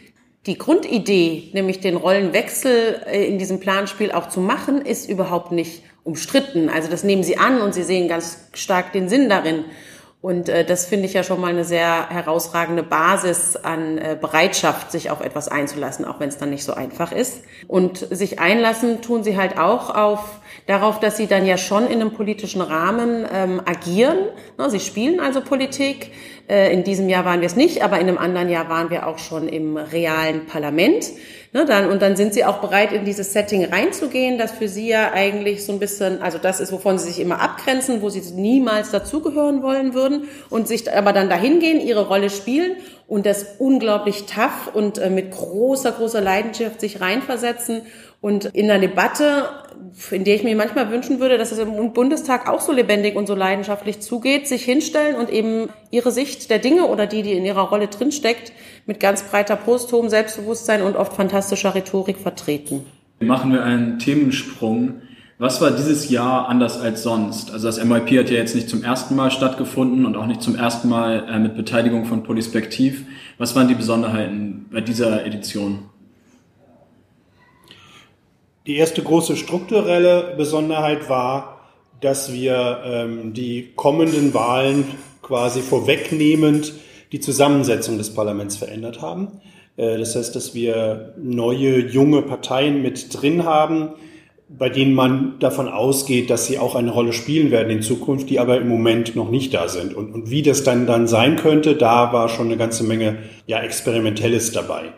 die 0.47 0.59
Grundidee, 0.59 1.51
nämlich 1.53 1.81
den 1.81 1.97
Rollenwechsel 1.97 3.03
äh, 3.07 3.27
in 3.27 3.39
diesem 3.39 3.61
Planspiel 3.61 4.13
auch 4.13 4.29
zu 4.29 4.41
machen, 4.41 4.83
ist 4.83 5.09
überhaupt 5.09 5.53
nicht 5.53 5.83
umstritten. 6.05 6.69
Also 6.69 6.91
das 6.91 7.05
nehmen 7.05 7.23
sie 7.23 7.39
an 7.39 7.61
und 7.61 7.75
sie 7.75 7.85
sehen 7.85 8.09
ganz 8.09 8.49
stark 8.53 8.93
den 8.93 9.09
Sinn 9.09 9.29
darin. 9.29 9.65
Und 10.21 10.49
äh, 10.49 10.65
das 10.65 10.87
finde 10.87 11.07
ich 11.07 11.15
ja 11.15 11.25
schon 11.25 11.41
mal 11.41 11.49
eine 11.49 11.65
sehr 11.65 12.09
herausragende 12.09 12.83
Basis 12.83 13.57
an 13.57 13.99
äh, 13.99 14.17
Bereitschaft, 14.21 14.93
sich 14.93 15.11
auf 15.11 15.21
etwas 15.21 15.49
einzulassen, 15.49 16.05
auch 16.05 16.21
wenn 16.21 16.29
es 16.29 16.39
dann 16.39 16.51
nicht 16.51 16.65
so 16.65 16.75
einfach 16.75 17.13
ist. 17.13 17.43
Und 17.67 17.99
sich 17.99 18.39
einlassen 18.39 19.03
tun 19.03 19.25
sie 19.25 19.37
halt 19.37 19.59
auch 19.59 19.95
auf 19.95 20.41
darauf, 20.67 21.01
dass 21.01 21.17
sie 21.17 21.27
dann 21.27 21.47
ja 21.47 21.59
schon 21.59 21.87
in 21.87 22.01
einem 22.01 22.13
politischen 22.13 22.61
Rahmen 22.61 23.27
ähm, 23.33 23.61
agieren. 23.65 24.19
Ne, 24.59 24.71
sie 24.71 24.81
spielen 24.81 25.21
also 25.21 25.41
Politik. 25.41 26.13
Äh, 26.49 26.73
in 26.73 26.85
diesem 26.85 27.09
Jahr 27.09 27.25
waren 27.25 27.41
wir 27.41 27.47
es 27.47 27.57
nicht, 27.57 27.83
aber 27.83 27.99
in 27.99 28.09
einem 28.09 28.19
anderen 28.19 28.49
Jahr 28.49 28.69
waren 28.69 28.91
wir 28.91 29.07
auch 29.07 29.19
schon 29.19 29.49
im 29.49 29.77
realen 29.77 30.47
Parlament. 30.47 31.07
Ne, 31.55 31.67
dann, 31.67 31.91
und 31.91 32.01
dann 32.01 32.17
sind 32.17 32.33
sie 32.33 32.45
auch 32.45 32.59
bereit, 32.59 32.93
in 32.93 33.05
dieses 33.05 33.33
Setting 33.33 33.65
reinzugehen, 33.67 34.39
das 34.39 34.53
für 34.53 34.69
sie 34.69 34.89
ja 34.89 35.13
eigentlich 35.13 35.67
so 35.67 35.73
ein 35.73 35.79
bisschen, 35.79 36.23
also 36.23 36.39
das 36.39 36.61
ist, 36.61 36.73
wovon 36.73 36.97
sie 36.97 37.09
sich 37.09 37.21
immer 37.21 37.43
abgrenzen, 37.43 38.01
wo 38.01 38.09
sie 38.09 38.23
niemals 38.35 38.91
dazugehören 38.91 39.63
wollen 39.63 39.93
würden 39.93 40.29
und 40.49 40.67
sich 40.67 40.91
aber 40.91 41.13
dann 41.13 41.29
dahin 41.29 41.61
gehen, 41.61 41.81
ihre 41.81 42.09
Rolle 42.09 42.31
spielen 42.31 42.77
und 43.07 43.27
das 43.27 43.57
unglaublich 43.59 44.25
tough 44.25 44.71
und 44.73 44.97
äh, 44.97 45.11
mit 45.11 45.33
großer, 45.33 45.93
großer 45.93 46.23
Leidenschaft 46.23 46.81
sich 46.81 47.03
reinversetzen 47.03 47.83
und 48.23 48.45
in 48.47 48.71
einer 48.71 48.81
Debatte, 48.81 49.49
in 50.13 50.23
der 50.23 50.37
ich 50.37 50.45
mir 50.45 50.55
manchmal 50.57 50.91
wünschen 50.91 51.19
würde, 51.19 51.37
dass 51.39 51.51
es 51.51 51.59
im 51.59 51.93
Bundestag 51.93 52.49
auch 52.49 52.61
so 52.61 52.73
lebendig 52.73 53.17
und 53.17 53.27
so 53.27 53.35
leidenschaftlich 53.35 54.01
zugeht, 54.01 54.47
sich 54.47 54.63
hinstellen 54.63 55.17
und 55.17 55.29
eben 55.29 55.69
ihre 55.91 56.13
Sicht 56.13 56.49
der 56.49 56.61
Dinge 56.61 56.87
oder 56.87 57.07
die, 57.07 57.23
die 57.23 57.33
in 57.33 57.45
ihrer 57.45 57.63
Rolle 57.63 57.89
drinsteckt, 57.89 58.53
mit 58.87 59.01
ganz 59.01 59.25
breiter 59.25 59.57
Brust, 59.57 59.93
hohem 59.93 60.09
Selbstbewusstsein 60.09 60.83
und 60.83 60.97
oft 60.97 61.15
fantastischer 61.15 61.75
Rhetorik 61.75 62.17
vertreten. 62.17 62.87
Machen 63.19 63.53
wir 63.53 63.65
einen 63.65 63.99
Themensprung. 63.99 65.03
Was 65.39 65.61
war 65.61 65.73
dieses 65.73 66.09
Jahr 66.09 66.49
anders 66.49 66.81
als 66.81 67.03
sonst? 67.03 67.51
Also 67.51 67.67
das 67.67 67.85
MIP 67.85 68.21
hat 68.21 68.31
ja 68.31 68.37
jetzt 68.37 68.55
nicht 68.55 68.69
zum 68.69 68.85
ersten 68.85 69.17
Mal 69.17 69.33
stattgefunden 69.33 70.07
und 70.07 70.17
auch 70.17 70.27
nicht 70.27 70.43
zum 70.43 70.55
ersten 70.55 70.89
Mal 70.89 71.27
äh, 71.29 71.41
mit 71.41 71.57
Beteiligung 71.57 72.05
von 72.05 72.23
Polispektiv. 72.23 73.05
Was 73.39 73.57
waren 73.57 73.67
die 73.67 73.75
Besonderheiten 73.75 74.67
bei 74.71 74.81
dieser 74.81 75.27
Edition? 75.27 75.91
Die 78.67 78.77
erste 78.77 79.03
große 79.03 79.37
strukturelle 79.37 80.35
Besonderheit 80.37 81.09
war, 81.09 81.61
dass 82.01 82.33
wir 82.33 82.81
ähm, 82.85 83.33
die 83.33 83.73
kommenden 83.75 84.35
Wahlen 84.35 84.85
quasi 85.21 85.63
vorwegnehmend 85.63 86.73
die 87.11 87.19
Zusammensetzung 87.19 87.99
des 87.99 88.15
Parlaments 88.15 88.57
verändert 88.57 89.03
haben. 89.03 89.41
Äh, 89.77 89.99
das 89.99 90.15
heißt, 90.15 90.37
dass 90.37 90.55
wir 90.55 91.15
neue, 91.21 91.89
junge 91.89 92.23
Parteien 92.23 92.83
mit 92.83 93.21
drin 93.21 93.45
haben, 93.45 93.95
bei 94.49 94.69
denen 94.69 94.95
man 94.95 95.41
davon 95.41 95.69
ausgeht, 95.69 96.31
dass 96.31 96.47
sie 96.47 96.59
auch 96.59 96.77
eine 96.77 96.93
Rolle 96.93 97.13
spielen 97.13 97.51
werden 97.51 97.71
in 97.71 97.83
Zukunft, 97.83 98.31
die 98.31 98.39
aber 98.39 98.59
im 98.59 98.69
Moment 98.69 99.17
noch 99.17 99.31
nicht 99.31 99.55
da 99.55 99.67
sind. 99.67 99.93
Und, 99.95 100.13
und 100.13 100.31
wie 100.31 100.43
das 100.43 100.63
dann, 100.63 100.87
dann 100.87 101.09
sein 101.09 101.35
könnte, 101.35 101.75
da 101.75 102.13
war 102.13 102.29
schon 102.29 102.47
eine 102.47 102.59
ganze 102.59 102.85
Menge 102.85 103.19
ja, 103.47 103.61
Experimentelles 103.61 104.53
dabei. 104.53 104.93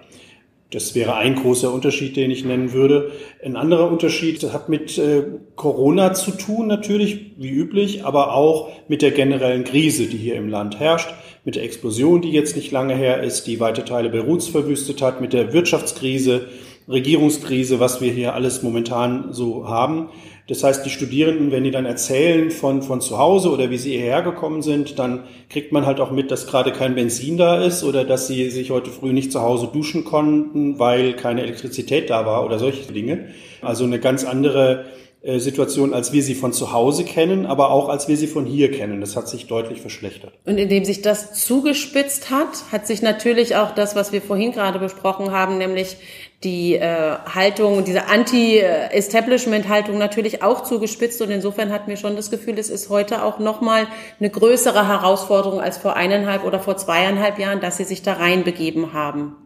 Das 0.74 0.96
wäre 0.96 1.14
ein 1.14 1.36
großer 1.36 1.72
Unterschied, 1.72 2.16
den 2.16 2.32
ich 2.32 2.44
nennen 2.44 2.72
würde. 2.72 3.12
Ein 3.44 3.54
anderer 3.54 3.88
Unterschied 3.88 4.42
hat 4.52 4.68
mit 4.68 4.98
äh, 4.98 5.22
Corona 5.54 6.14
zu 6.14 6.32
tun, 6.32 6.66
natürlich, 6.66 7.36
wie 7.36 7.50
üblich, 7.50 8.04
aber 8.04 8.34
auch 8.34 8.72
mit 8.88 9.00
der 9.00 9.12
generellen 9.12 9.62
Krise, 9.62 10.06
die 10.06 10.16
hier 10.16 10.34
im 10.34 10.48
Land 10.48 10.80
herrscht, 10.80 11.14
mit 11.44 11.54
der 11.54 11.62
Explosion, 11.62 12.22
die 12.22 12.32
jetzt 12.32 12.56
nicht 12.56 12.72
lange 12.72 12.96
her 12.96 13.22
ist, 13.22 13.46
die 13.46 13.60
weite 13.60 13.84
Teile 13.84 14.10
Beiruts 14.10 14.48
verwüstet 14.48 15.00
hat, 15.00 15.20
mit 15.20 15.32
der 15.32 15.52
Wirtschaftskrise, 15.52 16.48
Regierungskrise, 16.88 17.78
was 17.78 18.00
wir 18.00 18.10
hier 18.10 18.34
alles 18.34 18.64
momentan 18.64 19.32
so 19.32 19.68
haben. 19.68 20.08
Das 20.46 20.62
heißt, 20.62 20.84
die 20.84 20.90
Studierenden, 20.90 21.52
wenn 21.52 21.64
die 21.64 21.70
dann 21.70 21.86
erzählen 21.86 22.50
von, 22.50 22.82
von 22.82 23.00
zu 23.00 23.18
Hause 23.18 23.50
oder 23.50 23.70
wie 23.70 23.78
sie 23.78 23.92
hierher 23.92 24.20
gekommen 24.20 24.60
sind, 24.60 24.98
dann 24.98 25.24
kriegt 25.48 25.72
man 25.72 25.86
halt 25.86 26.00
auch 26.00 26.10
mit, 26.10 26.30
dass 26.30 26.46
gerade 26.46 26.70
kein 26.70 26.94
Benzin 26.94 27.38
da 27.38 27.62
ist 27.62 27.82
oder 27.82 28.04
dass 28.04 28.26
sie 28.26 28.50
sich 28.50 28.70
heute 28.70 28.90
früh 28.90 29.14
nicht 29.14 29.32
zu 29.32 29.40
Hause 29.40 29.70
duschen 29.72 30.04
konnten, 30.04 30.78
weil 30.78 31.14
keine 31.14 31.42
Elektrizität 31.42 32.10
da 32.10 32.26
war 32.26 32.44
oder 32.44 32.58
solche 32.58 32.92
Dinge. 32.92 33.28
Also 33.62 33.84
eine 33.84 33.98
ganz 33.98 34.24
andere 34.24 34.84
äh, 35.24 35.38
Situation, 35.38 35.94
als 35.94 36.12
wir 36.12 36.22
sie 36.22 36.34
von 36.34 36.52
zu 36.52 36.72
Hause 36.72 37.04
kennen, 37.04 37.46
aber 37.46 37.70
auch 37.70 37.88
als 37.88 38.08
wir 38.08 38.16
sie 38.18 38.26
von 38.26 38.44
hier 38.44 38.70
kennen. 38.70 39.00
Das 39.00 39.16
hat 39.16 39.26
sich 39.26 39.46
deutlich 39.46 39.80
verschlechtert. 39.80 40.34
Und 40.44 40.58
indem 40.58 40.84
sich 40.84 41.00
das 41.00 41.32
zugespitzt 41.32 42.30
hat, 42.30 42.70
hat 42.70 42.86
sich 42.86 43.00
natürlich 43.00 43.56
auch 43.56 43.74
das, 43.74 43.96
was 43.96 44.12
wir 44.12 44.20
vorhin 44.20 44.52
gerade 44.52 44.78
besprochen 44.78 45.30
haben, 45.30 45.56
nämlich 45.56 45.96
die 46.42 46.74
äh, 46.74 47.16
Haltung, 47.34 47.84
diese 47.84 48.08
Anti-Establishment-Haltung 48.08 49.96
natürlich 49.96 50.42
auch 50.42 50.62
zugespitzt. 50.64 51.22
Und 51.22 51.30
insofern 51.30 51.72
hatten 51.72 51.88
wir 51.88 51.96
schon 51.96 52.16
das 52.16 52.30
Gefühl, 52.30 52.58
es 52.58 52.70
ist 52.70 52.90
heute 52.90 53.22
auch 53.22 53.38
nochmal 53.38 53.86
eine 54.20 54.30
größere 54.30 54.86
Herausforderung 54.86 55.60
als 55.60 55.78
vor 55.78 55.96
eineinhalb 55.96 56.44
oder 56.44 56.60
vor 56.60 56.76
zweieinhalb 56.76 57.38
Jahren, 57.38 57.60
dass 57.60 57.78
sie 57.78 57.84
sich 57.84 58.02
da 58.02 58.14
reinbegeben 58.14 58.92
haben. 58.92 59.36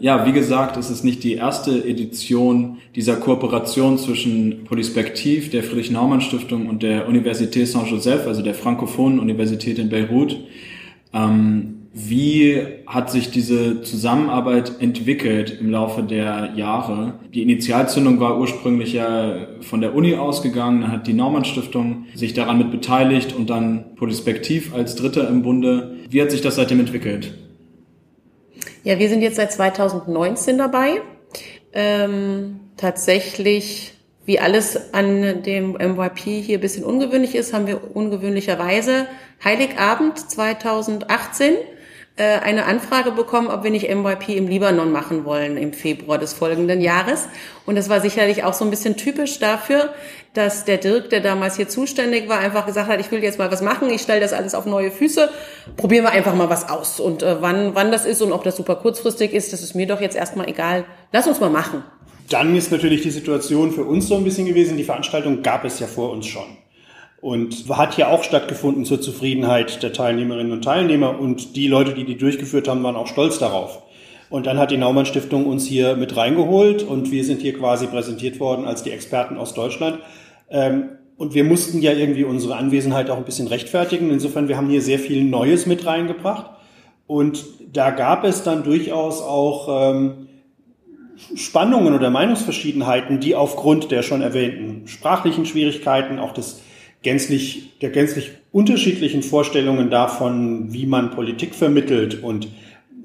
Ja, 0.00 0.26
wie 0.26 0.32
gesagt, 0.32 0.76
es 0.76 0.90
ist 0.90 1.04
nicht 1.04 1.22
die 1.22 1.34
erste 1.34 1.70
Edition 1.70 2.78
dieser 2.96 3.14
Kooperation 3.14 3.96
zwischen 3.96 4.64
Polispektiv, 4.64 5.50
der 5.50 5.62
Friedrich-Naumann-Stiftung 5.62 6.68
und 6.68 6.82
der 6.82 7.08
Université 7.08 7.64
Saint-Joseph, 7.64 8.26
also 8.26 8.42
der 8.42 8.54
Frankophonen 8.54 9.20
Universität 9.20 9.78
in 9.78 9.90
Beirut. 9.90 10.36
Ähm, 11.12 11.83
wie 11.96 12.60
hat 12.86 13.08
sich 13.08 13.30
diese 13.30 13.80
Zusammenarbeit 13.82 14.80
entwickelt 14.80 15.58
im 15.60 15.70
Laufe 15.70 16.02
der 16.02 16.50
Jahre? 16.56 17.20
Die 17.32 17.40
Initialzündung 17.40 18.18
war 18.18 18.36
ursprünglich 18.40 18.92
ja 18.92 19.46
von 19.60 19.80
der 19.80 19.94
Uni 19.94 20.16
ausgegangen, 20.16 20.80
dann 20.80 20.90
hat 20.90 21.06
die 21.06 21.12
Naumann 21.12 21.44
Stiftung 21.44 22.06
sich 22.12 22.34
daran 22.34 22.58
mit 22.58 22.72
beteiligt 22.72 23.32
und 23.32 23.48
dann 23.48 23.94
Polispektiv 23.94 24.74
als 24.74 24.96
Dritter 24.96 25.28
im 25.28 25.42
Bunde. 25.42 25.94
Wie 26.10 26.20
hat 26.20 26.32
sich 26.32 26.40
das 26.40 26.56
seitdem 26.56 26.80
entwickelt? 26.80 27.32
Ja, 28.82 28.98
wir 28.98 29.08
sind 29.08 29.22
jetzt 29.22 29.36
seit 29.36 29.52
2019 29.52 30.58
dabei. 30.58 31.00
Ähm, 31.72 32.58
tatsächlich, 32.76 33.92
wie 34.26 34.40
alles 34.40 34.92
an 34.92 35.44
dem 35.44 35.74
MYP 35.74 36.42
hier 36.42 36.58
ein 36.58 36.60
bisschen 36.60 36.82
ungewöhnlich 36.82 37.36
ist, 37.36 37.54
haben 37.54 37.68
wir 37.68 37.94
ungewöhnlicherweise 37.94 39.06
Heiligabend 39.44 40.18
2018 40.18 41.54
äh, 42.16 42.38
eine 42.38 42.66
Anfrage 42.66 43.10
bekommen, 43.10 43.48
ob 43.48 43.64
wir 43.64 43.72
nicht 43.72 43.92
MYP 43.92 44.36
im 44.36 44.46
Libanon 44.46 44.92
machen 44.92 45.24
wollen 45.24 45.56
im 45.56 45.72
Februar 45.72 46.16
des 46.16 46.32
folgenden 46.32 46.80
Jahres. 46.80 47.26
Und 47.66 47.74
das 47.74 47.88
war 47.88 48.00
sicherlich 48.00 48.44
auch 48.44 48.54
so 48.54 48.64
ein 48.64 48.70
bisschen 48.70 48.96
typisch 48.96 49.40
dafür, 49.40 49.92
dass 50.32 50.64
der 50.64 50.78
Dirk, 50.78 51.10
der 51.10 51.20
damals 51.20 51.56
hier 51.56 51.68
zuständig 51.68 52.28
war, 52.28 52.38
einfach 52.38 52.66
gesagt 52.66 52.88
hat, 52.88 53.00
ich 53.00 53.10
will 53.10 53.22
jetzt 53.22 53.38
mal 53.40 53.50
was 53.50 53.62
machen, 53.62 53.90
ich 53.90 54.02
stelle 54.02 54.20
das 54.20 54.32
alles 54.32 54.54
auf 54.54 54.64
neue 54.64 54.92
Füße, 54.92 55.28
probieren 55.76 56.04
wir 56.04 56.12
einfach 56.12 56.36
mal 56.36 56.48
was 56.48 56.68
aus. 56.68 57.00
Und 57.00 57.24
äh, 57.24 57.42
wann, 57.42 57.74
wann 57.74 57.90
das 57.90 58.06
ist 58.06 58.22
und 58.22 58.30
ob 58.30 58.44
das 58.44 58.56
super 58.56 58.76
kurzfristig 58.76 59.32
ist, 59.32 59.52
das 59.52 59.62
ist 59.62 59.74
mir 59.74 59.88
doch 59.88 60.00
jetzt 60.00 60.14
erstmal 60.16 60.48
egal. 60.48 60.84
Lass 61.10 61.26
uns 61.26 61.40
mal 61.40 61.50
machen. 61.50 61.82
Dann 62.30 62.54
ist 62.54 62.70
natürlich 62.70 63.02
die 63.02 63.10
Situation 63.10 63.72
für 63.72 63.84
uns 63.84 64.06
so 64.06 64.16
ein 64.16 64.24
bisschen 64.24 64.46
gewesen, 64.46 64.76
die 64.76 64.84
Veranstaltung 64.84 65.42
gab 65.42 65.64
es 65.64 65.80
ja 65.80 65.88
vor 65.88 66.12
uns 66.12 66.26
schon 66.26 66.46
und 67.24 67.70
hat 67.70 67.94
hier 67.94 68.10
auch 68.10 68.22
stattgefunden 68.22 68.84
zur 68.84 69.00
Zufriedenheit 69.00 69.82
der 69.82 69.94
Teilnehmerinnen 69.94 70.52
und 70.52 70.62
Teilnehmer 70.62 71.18
und 71.18 71.56
die 71.56 71.68
Leute, 71.68 71.94
die 71.94 72.04
die 72.04 72.18
durchgeführt 72.18 72.68
haben, 72.68 72.82
waren 72.82 72.96
auch 72.96 73.06
stolz 73.06 73.38
darauf. 73.38 73.80
Und 74.28 74.44
dann 74.44 74.58
hat 74.58 74.70
die 74.70 74.76
Naumann 74.76 75.06
Stiftung 75.06 75.46
uns 75.46 75.64
hier 75.64 75.96
mit 75.96 76.18
reingeholt 76.18 76.82
und 76.82 77.10
wir 77.10 77.24
sind 77.24 77.40
hier 77.40 77.54
quasi 77.54 77.86
präsentiert 77.86 78.40
worden 78.40 78.66
als 78.66 78.82
die 78.82 78.90
Experten 78.90 79.38
aus 79.38 79.54
Deutschland. 79.54 80.00
Ähm, 80.50 80.90
und 81.16 81.32
wir 81.32 81.44
mussten 81.44 81.80
ja 81.80 81.92
irgendwie 81.92 82.24
unsere 82.24 82.56
Anwesenheit 82.56 83.08
auch 83.08 83.16
ein 83.16 83.24
bisschen 83.24 83.46
rechtfertigen. 83.46 84.10
Insofern, 84.10 84.48
wir 84.48 84.58
haben 84.58 84.68
hier 84.68 84.82
sehr 84.82 84.98
viel 84.98 85.24
Neues 85.24 85.64
mit 85.64 85.86
reingebracht. 85.86 86.50
Und 87.06 87.42
da 87.72 87.88
gab 87.88 88.24
es 88.24 88.42
dann 88.42 88.64
durchaus 88.64 89.22
auch 89.22 89.94
ähm, 89.94 90.28
Spannungen 91.34 91.94
oder 91.94 92.10
Meinungsverschiedenheiten, 92.10 93.18
die 93.18 93.34
aufgrund 93.34 93.90
der 93.90 94.02
schon 94.02 94.20
erwähnten 94.20 94.88
sprachlichen 94.88 95.46
Schwierigkeiten, 95.46 96.18
auch 96.18 96.34
des 96.34 96.60
gänzlich, 97.04 97.78
der 97.80 97.90
gänzlich 97.90 98.32
unterschiedlichen 98.50 99.22
Vorstellungen 99.22 99.90
davon, 99.90 100.72
wie 100.72 100.86
man 100.86 101.12
Politik 101.12 101.54
vermittelt 101.54 102.22
und 102.22 102.48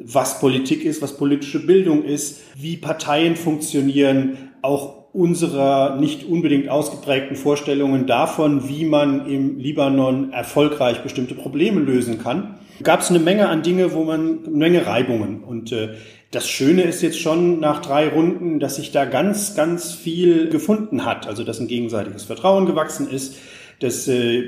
was 0.01 0.39
Politik 0.39 0.83
ist, 0.85 1.01
was 1.01 1.17
politische 1.17 1.65
Bildung 1.65 2.03
ist, 2.03 2.41
wie 2.55 2.77
Parteien 2.77 3.35
funktionieren, 3.35 4.38
auch 4.62 4.99
unserer 5.13 5.97
nicht 5.97 6.23
unbedingt 6.23 6.69
ausgeprägten 6.69 7.35
Vorstellungen 7.35 8.05
davon, 8.05 8.69
wie 8.69 8.85
man 8.85 9.27
im 9.27 9.57
Libanon 9.57 10.31
erfolgreich 10.31 11.01
bestimmte 11.01 11.35
Probleme 11.35 11.79
lösen 11.79 12.19
kann, 12.19 12.55
gab 12.83 13.01
es 13.01 13.09
eine 13.09 13.19
Menge 13.19 13.49
an 13.49 13.63
Dinge, 13.63 13.93
wo 13.93 14.03
man 14.03 14.45
eine 14.45 14.55
Menge 14.55 14.85
Reibungen. 14.85 15.43
Und 15.43 15.71
äh, 15.71 15.95
das 16.31 16.47
Schöne 16.47 16.83
ist 16.83 17.01
jetzt 17.01 17.19
schon 17.19 17.59
nach 17.59 17.81
drei 17.81 18.07
Runden, 18.07 18.59
dass 18.59 18.75
sich 18.75 18.91
da 18.91 19.05
ganz, 19.05 19.55
ganz 19.55 19.91
viel 19.93 20.49
gefunden 20.49 21.05
hat. 21.05 21.27
Also 21.27 21.43
dass 21.43 21.59
ein 21.59 21.67
gegenseitiges 21.67 22.23
Vertrauen 22.23 22.67
gewachsen 22.67 23.09
ist, 23.09 23.35
dass 23.79 24.07
äh, 24.07 24.43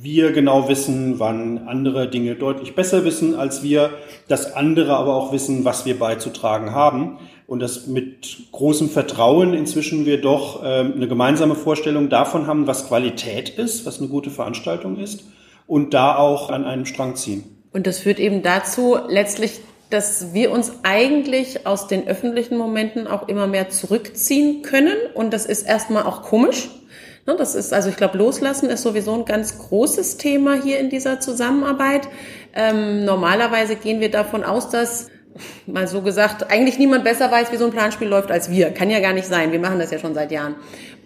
wir 0.00 0.32
genau 0.32 0.68
wissen, 0.68 1.18
wann 1.18 1.66
andere 1.66 2.08
Dinge 2.08 2.36
deutlich 2.36 2.74
besser 2.74 3.04
wissen 3.04 3.34
als 3.34 3.62
wir, 3.62 3.90
dass 4.28 4.54
andere 4.54 4.96
aber 4.96 5.14
auch 5.14 5.32
wissen, 5.32 5.64
was 5.64 5.86
wir 5.86 5.98
beizutragen 5.98 6.72
haben 6.72 7.18
und 7.48 7.60
dass 7.60 7.86
mit 7.88 8.38
großem 8.52 8.88
Vertrauen 8.88 9.54
inzwischen 9.54 10.06
wir 10.06 10.20
doch 10.20 10.62
äh, 10.62 10.80
eine 10.80 11.08
gemeinsame 11.08 11.56
Vorstellung 11.56 12.08
davon 12.08 12.46
haben, 12.46 12.66
was 12.66 12.86
Qualität 12.86 13.48
ist, 13.48 13.86
was 13.86 13.98
eine 13.98 14.08
gute 14.08 14.30
Veranstaltung 14.30 14.98
ist 14.98 15.24
und 15.66 15.94
da 15.94 16.16
auch 16.16 16.50
an 16.50 16.64
einem 16.64 16.86
Strang 16.86 17.16
ziehen. 17.16 17.44
Und 17.72 17.86
das 17.86 17.98
führt 17.98 18.20
eben 18.20 18.42
dazu, 18.42 18.96
letztlich 19.08 19.60
dass 19.90 20.34
wir 20.34 20.50
uns 20.50 20.72
eigentlich 20.82 21.66
aus 21.66 21.86
den 21.86 22.06
öffentlichen 22.06 22.56
Momenten 22.58 23.06
auch 23.06 23.28
immer 23.28 23.46
mehr 23.46 23.70
zurückziehen 23.70 24.62
können. 24.62 24.96
Und 25.14 25.32
das 25.32 25.46
ist 25.46 25.62
erstmal 25.62 26.02
auch 26.02 26.22
komisch, 26.22 26.68
das 27.36 27.54
ist, 27.54 27.72
also 27.72 27.88
ich 27.88 27.96
glaube, 27.96 28.16
Loslassen 28.18 28.70
ist 28.70 28.82
sowieso 28.82 29.14
ein 29.14 29.24
ganz 29.24 29.58
großes 29.58 30.16
Thema 30.16 30.54
hier 30.54 30.78
in 30.78 30.90
dieser 30.90 31.20
Zusammenarbeit. 31.20 32.08
Ähm, 32.54 33.04
normalerweise 33.04 33.76
gehen 33.76 34.00
wir 34.00 34.10
davon 34.10 34.44
aus, 34.44 34.70
dass 34.70 35.08
mal 35.66 35.86
so 35.86 36.02
gesagt, 36.02 36.50
eigentlich 36.50 36.78
niemand 36.78 37.04
besser 37.04 37.30
weiß, 37.30 37.52
wie 37.52 37.56
so 37.56 37.66
ein 37.66 37.70
Planspiel 37.70 38.08
läuft 38.08 38.30
als 38.30 38.50
wir. 38.50 38.70
Kann 38.70 38.90
ja 38.90 39.00
gar 39.00 39.12
nicht 39.12 39.26
sein. 39.26 39.52
Wir 39.52 39.60
machen 39.60 39.78
das 39.78 39.90
ja 39.90 39.98
schon 39.98 40.14
seit 40.14 40.32
Jahren. 40.32 40.56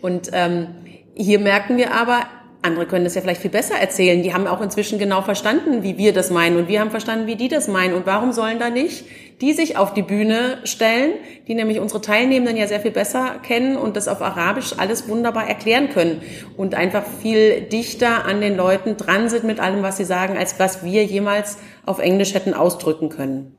Und 0.00 0.30
ähm, 0.32 0.68
hier 1.14 1.38
merken 1.38 1.76
wir 1.76 1.92
aber, 1.94 2.26
andere 2.62 2.87
können 2.87 3.05
das 3.05 3.14
ja 3.14 3.20
vielleicht 3.20 3.42
viel 3.42 3.51
besser 3.51 3.75
erzählen. 3.75 4.22
Die 4.22 4.33
haben 4.33 4.46
auch 4.46 4.61
inzwischen 4.61 4.98
genau 4.98 5.22
verstanden, 5.22 5.83
wie 5.83 5.98
wir 5.98 6.12
das 6.12 6.31
meinen 6.31 6.57
und 6.57 6.68
wir 6.68 6.81
haben 6.81 6.90
verstanden, 6.90 7.27
wie 7.27 7.37
die 7.37 7.48
das 7.48 7.68
meinen. 7.68 7.94
Und 7.94 8.07
warum 8.07 8.33
sollen 8.33 8.59
da 8.59 8.70
nicht 8.70 9.05
die 9.42 9.53
sich 9.53 9.77
auf 9.77 9.92
die 9.92 10.03
Bühne 10.03 10.59
stellen, 10.62 11.14
die 11.48 11.55
nämlich 11.55 11.81
unsere 11.81 12.01
Teilnehmenden 12.01 12.57
ja 12.57 12.68
sehr 12.68 12.79
viel 12.79 12.92
besser 12.92 13.40
kennen 13.42 13.77
und 13.77 13.96
das 13.96 14.07
auf 14.07 14.22
Arabisch 14.22 14.75
alles 14.79 15.09
wunderbar 15.09 15.48
erklären 15.48 15.88
können 15.88 16.22
und 16.57 16.77
einfach 16.77 17.03
viel 17.20 17.62
dichter 17.62 18.25
an 18.25 18.40
den 18.40 18.57
Leuten 18.57 18.96
dran 18.96 19.29
sind 19.29 19.42
mit 19.42 19.59
allem, 19.59 19.83
was 19.83 19.96
sie 19.96 20.05
sagen, 20.05 20.38
als 20.38 20.61
was 20.61 20.85
wir 20.85 21.05
jemals 21.05 21.59
auf 21.85 21.98
Englisch 21.98 22.35
hätten 22.35 22.55
ausdrücken 22.55 23.09
können. 23.09 23.59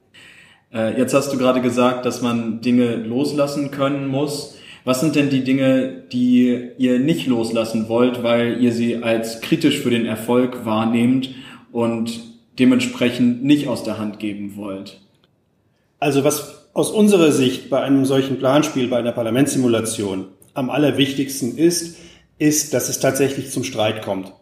Äh, 0.74 0.98
jetzt 0.98 1.14
hast 1.14 1.34
du 1.34 1.38
gerade 1.38 1.60
gesagt, 1.60 2.06
dass 2.06 2.22
man 2.22 2.62
Dinge 2.62 2.96
loslassen 2.96 3.70
können 3.70 4.08
muss. 4.08 4.56
Was 4.86 5.00
sind 5.00 5.16
denn 5.16 5.30
die 5.30 5.44
Dinge, 5.44 6.04
die 6.12 6.72
ihr 6.78 7.00
nicht 7.00 7.28
loslassen 7.28 7.88
wollt, 7.88 8.22
weil 8.22 8.62
ihr 8.62 8.74
sie 8.74 8.98
als 8.98 9.40
kritisch 9.40 9.80
für 9.80 9.90
den 9.90 10.06
Erfolg 10.06 10.66
wahrnehmt 10.66 11.30
und 11.72 12.20
dementsprechend 12.60 13.44
nicht 13.44 13.68
aus 13.68 13.84
der 13.84 13.98
Hand 13.98 14.20
geben 14.20 14.58
wollt? 14.58 15.00
Also 16.00 16.26
was 16.26 16.68
aus 16.74 16.92
unserer 16.92 17.32
Sicht 17.32 17.70
bei 17.70 17.82
einem 17.82 18.06
solchen 18.06 18.40
Planspiel, 18.40 18.90
bei 18.90 18.98
einer 18.98 19.14
Parlamentssimulation 19.14 20.26
am 20.54 20.70
allerwichtigsten 20.70 21.58
ist, 21.58 21.98
ist, 22.38 22.74
dass 22.74 22.90
es 22.90 23.00
tatsächlich 23.00 23.52
zum 23.52 23.64
Streit 23.64 24.02
kommt, 24.02 24.34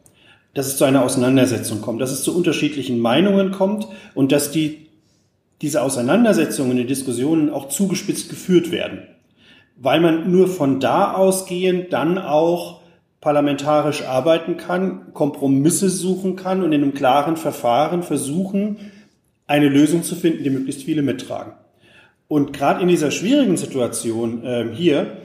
dass 0.55 0.65
es 0.65 0.77
zu 0.77 0.85
einer 0.85 1.03
Auseinandersetzung 1.03 1.81
kommt, 1.81 2.01
dass 2.01 2.11
es 2.11 2.23
zu 2.23 2.35
unterschiedlichen 2.35 2.99
Meinungen 2.99 3.51
kommt 3.51 3.87
und 4.15 4.31
dass 4.31 4.49
die, 4.49 4.87
diese 5.61 5.83
Auseinandersetzungen, 5.83 6.77
die 6.77 6.85
Diskussionen 6.85 7.51
auch 7.51 7.69
zugespitzt 7.69 8.29
geführt 8.29 8.71
werden, 8.71 9.03
weil 9.81 9.99
man 9.99 10.31
nur 10.31 10.47
von 10.47 10.79
da 10.79 11.13
ausgehend 11.13 11.91
dann 11.91 12.19
auch 12.19 12.81
parlamentarisch 13.19 14.03
arbeiten 14.03 14.57
kann, 14.57 15.13
Kompromisse 15.13 15.89
suchen 15.89 16.35
kann 16.35 16.63
und 16.63 16.71
in 16.71 16.83
einem 16.83 16.93
klaren 16.93 17.35
Verfahren 17.35 18.03
versuchen, 18.03 18.91
eine 19.47 19.69
Lösung 19.69 20.03
zu 20.03 20.15
finden, 20.15 20.43
die 20.43 20.49
möglichst 20.51 20.83
viele 20.83 21.01
mittragen. 21.01 21.53
Und 22.27 22.53
gerade 22.53 22.81
in 22.81 22.87
dieser 22.87 23.11
schwierigen 23.11 23.57
Situation 23.57 24.43
äh, 24.45 24.69
hier 24.71 25.17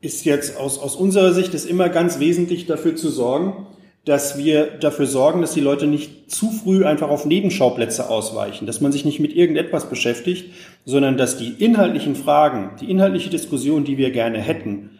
ist 0.00 0.24
jetzt 0.24 0.56
aus, 0.56 0.78
aus 0.78 0.94
unserer 0.96 1.32
Sicht 1.32 1.52
ist 1.52 1.66
immer 1.66 1.88
ganz 1.88 2.20
wesentlich 2.20 2.66
dafür 2.66 2.96
zu 2.96 3.10
sorgen, 3.10 3.66
dass 4.10 4.36
wir 4.36 4.66
dafür 4.66 5.06
sorgen, 5.06 5.40
dass 5.40 5.54
die 5.54 5.60
Leute 5.60 5.86
nicht 5.86 6.32
zu 6.32 6.50
früh 6.50 6.84
einfach 6.84 7.10
auf 7.10 7.26
Nebenschauplätze 7.26 8.10
ausweichen, 8.10 8.66
dass 8.66 8.80
man 8.80 8.90
sich 8.90 9.04
nicht 9.04 9.20
mit 9.20 9.36
irgendetwas 9.36 9.88
beschäftigt, 9.88 10.52
sondern 10.84 11.16
dass 11.16 11.36
die 11.36 11.50
inhaltlichen 11.50 12.16
Fragen, 12.16 12.72
die 12.80 12.90
inhaltliche 12.90 13.30
Diskussion, 13.30 13.84
die 13.84 13.98
wir 13.98 14.10
gerne 14.10 14.40
hätten, 14.40 14.98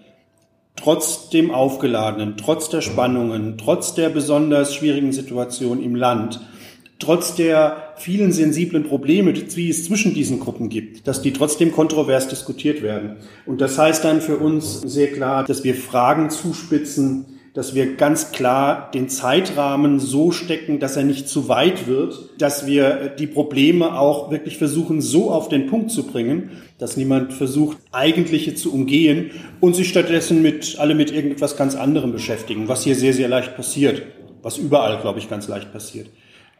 trotz 0.76 1.28
dem 1.28 1.50
Aufgeladenen, 1.50 2.36
trotz 2.36 2.68
der 2.68 2.82
Spannungen, 2.82 3.58
trotz 3.58 3.94
der 3.96 4.10
besonders 4.10 4.76
schwierigen 4.76 5.10
Situation 5.10 5.82
im 5.82 5.96
Land, 5.96 6.38
trotz 7.00 7.34
der 7.34 7.94
vielen 7.96 8.30
sensiblen 8.30 8.84
Probleme, 8.84 9.32
die 9.32 9.70
es 9.70 9.86
zwischen 9.86 10.14
diesen 10.14 10.38
Gruppen 10.38 10.68
gibt, 10.68 11.08
dass 11.08 11.20
die 11.20 11.32
trotzdem 11.32 11.72
kontrovers 11.72 12.28
diskutiert 12.28 12.80
werden. 12.80 13.16
Und 13.44 13.60
das 13.60 13.76
heißt 13.76 14.04
dann 14.04 14.20
für 14.20 14.36
uns 14.36 14.82
sehr 14.82 15.08
klar, 15.08 15.42
dass 15.42 15.64
wir 15.64 15.74
Fragen 15.74 16.30
zuspitzen, 16.30 17.39
dass 17.52 17.74
wir 17.74 17.96
ganz 17.96 18.30
klar 18.30 18.90
den 18.92 19.08
Zeitrahmen 19.08 19.98
so 19.98 20.30
stecken, 20.30 20.78
dass 20.78 20.96
er 20.96 21.02
nicht 21.02 21.28
zu 21.28 21.48
weit 21.48 21.88
wird, 21.88 22.30
dass 22.38 22.66
wir 22.66 23.08
die 23.18 23.26
Probleme 23.26 23.98
auch 23.98 24.30
wirklich 24.30 24.56
versuchen, 24.56 25.00
so 25.00 25.30
auf 25.30 25.48
den 25.48 25.66
Punkt 25.66 25.90
zu 25.90 26.04
bringen, 26.04 26.50
dass 26.78 26.96
niemand 26.96 27.32
versucht, 27.32 27.78
eigentliche 27.90 28.54
zu 28.54 28.72
umgehen 28.72 29.32
und 29.58 29.74
sich 29.74 29.88
stattdessen 29.88 30.42
mit 30.42 30.76
alle 30.78 30.94
mit 30.94 31.10
irgendetwas 31.10 31.56
ganz 31.56 31.74
anderem 31.74 32.12
beschäftigen, 32.12 32.68
was 32.68 32.84
hier 32.84 32.94
sehr, 32.94 33.14
sehr 33.14 33.28
leicht 33.28 33.56
passiert, 33.56 34.02
was 34.42 34.56
überall, 34.56 35.00
glaube 35.00 35.18
ich, 35.18 35.28
ganz 35.28 35.48
leicht 35.48 35.72
passiert. 35.72 36.08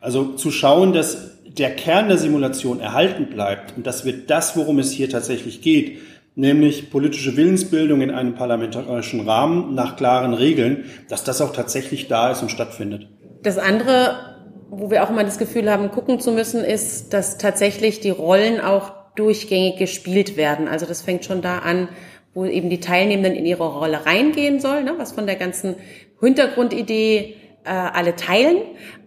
Also 0.01 0.33
zu 0.33 0.51
schauen, 0.51 0.93
dass 0.93 1.39
der 1.47 1.75
Kern 1.75 2.09
der 2.09 2.19
Simulation 2.19 2.81
erhalten 2.81 3.27
bleibt 3.27 3.77
und 3.77 3.87
dass 3.87 4.05
wir 4.05 4.15
das, 4.27 4.57
worum 4.57 4.79
es 4.79 4.91
hier 4.91 5.09
tatsächlich 5.09 5.63
geht, 5.63 5.99
nämlich 6.35 6.91
politische 6.91 7.37
Willensbildung 7.37 8.01
in 8.01 8.11
einem 8.11 8.35
parlamentarischen 8.35 9.21
Rahmen 9.21 9.75
nach 9.75 9.97
klaren 9.97 10.35
Regeln, 10.35 10.85
dass 11.09 11.25
das 11.25 11.41
auch 11.41 11.53
tatsächlich 11.53 12.09
da 12.09 12.31
ist 12.31 12.43
und 12.43 12.51
stattfindet. 12.51 13.09
Das 13.43 13.59
andere, 13.59 14.37
wo 14.71 14.91
wir 14.91 15.03
auch 15.03 15.11
immer 15.11 15.25
das 15.25 15.39
Gefühl 15.39 15.71
haben, 15.71 15.91
gucken 15.91 16.21
zu 16.21 16.33
müssen, 16.33 16.65
ist, 16.65 17.13
dass 17.13 17.39
tatsächlich 17.39 18.01
die 18.01 18.11
Rollen 18.11 18.61
auch 18.61 18.93
durchgängig 19.17 19.77
gespielt 19.77 20.37
werden. 20.37 20.69
Also 20.69 20.87
das 20.87 21.03
fängt 21.03 21.25
schon 21.25 21.43
da 21.43 21.59
an, 21.59 21.89
wo 22.33 22.45
eben 22.45 22.71
die 22.71 22.81
Teilnehmenden 22.81 23.35
in 23.35 23.45
ihre 23.45 23.67
Rolle 23.67 24.07
reingehen 24.07 24.61
sollen, 24.61 24.85
ne, 24.85 24.95
was 24.97 25.13
von 25.13 25.27
der 25.27 25.37
ganzen 25.37 25.75
Hintergrundidee 26.21 27.35
äh, 27.65 27.71
alle 27.71 28.17
teilen. 28.17 28.59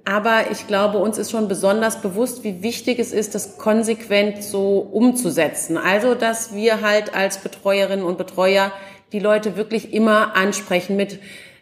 Aber 0.06 0.52
ich 0.52 0.68
glaube, 0.68 0.98
uns 0.98 1.18
ist 1.18 1.32
schon 1.32 1.48
besonders 1.48 2.02
bewusst, 2.02 2.44
wie 2.44 2.62
wichtig 2.62 3.00
es 3.00 3.14
ist, 3.14 3.36
das 3.36 3.58
konsequent 3.58 4.44
so 4.44 4.80
umzusetzen. 4.80 5.78
Also, 5.78 6.14
dass 6.14 6.54
wir 6.54 6.82
halt 6.82 7.16
als 7.16 7.38
Betreuerinnen 7.38 8.06
und 8.06 8.18
Betreuer 8.18 8.72
die 9.14 9.20
Leute 9.20 9.56
wirklich 9.56 9.94
immer 9.94 10.36
ansprechen 10.36 10.98
mit 10.98 11.20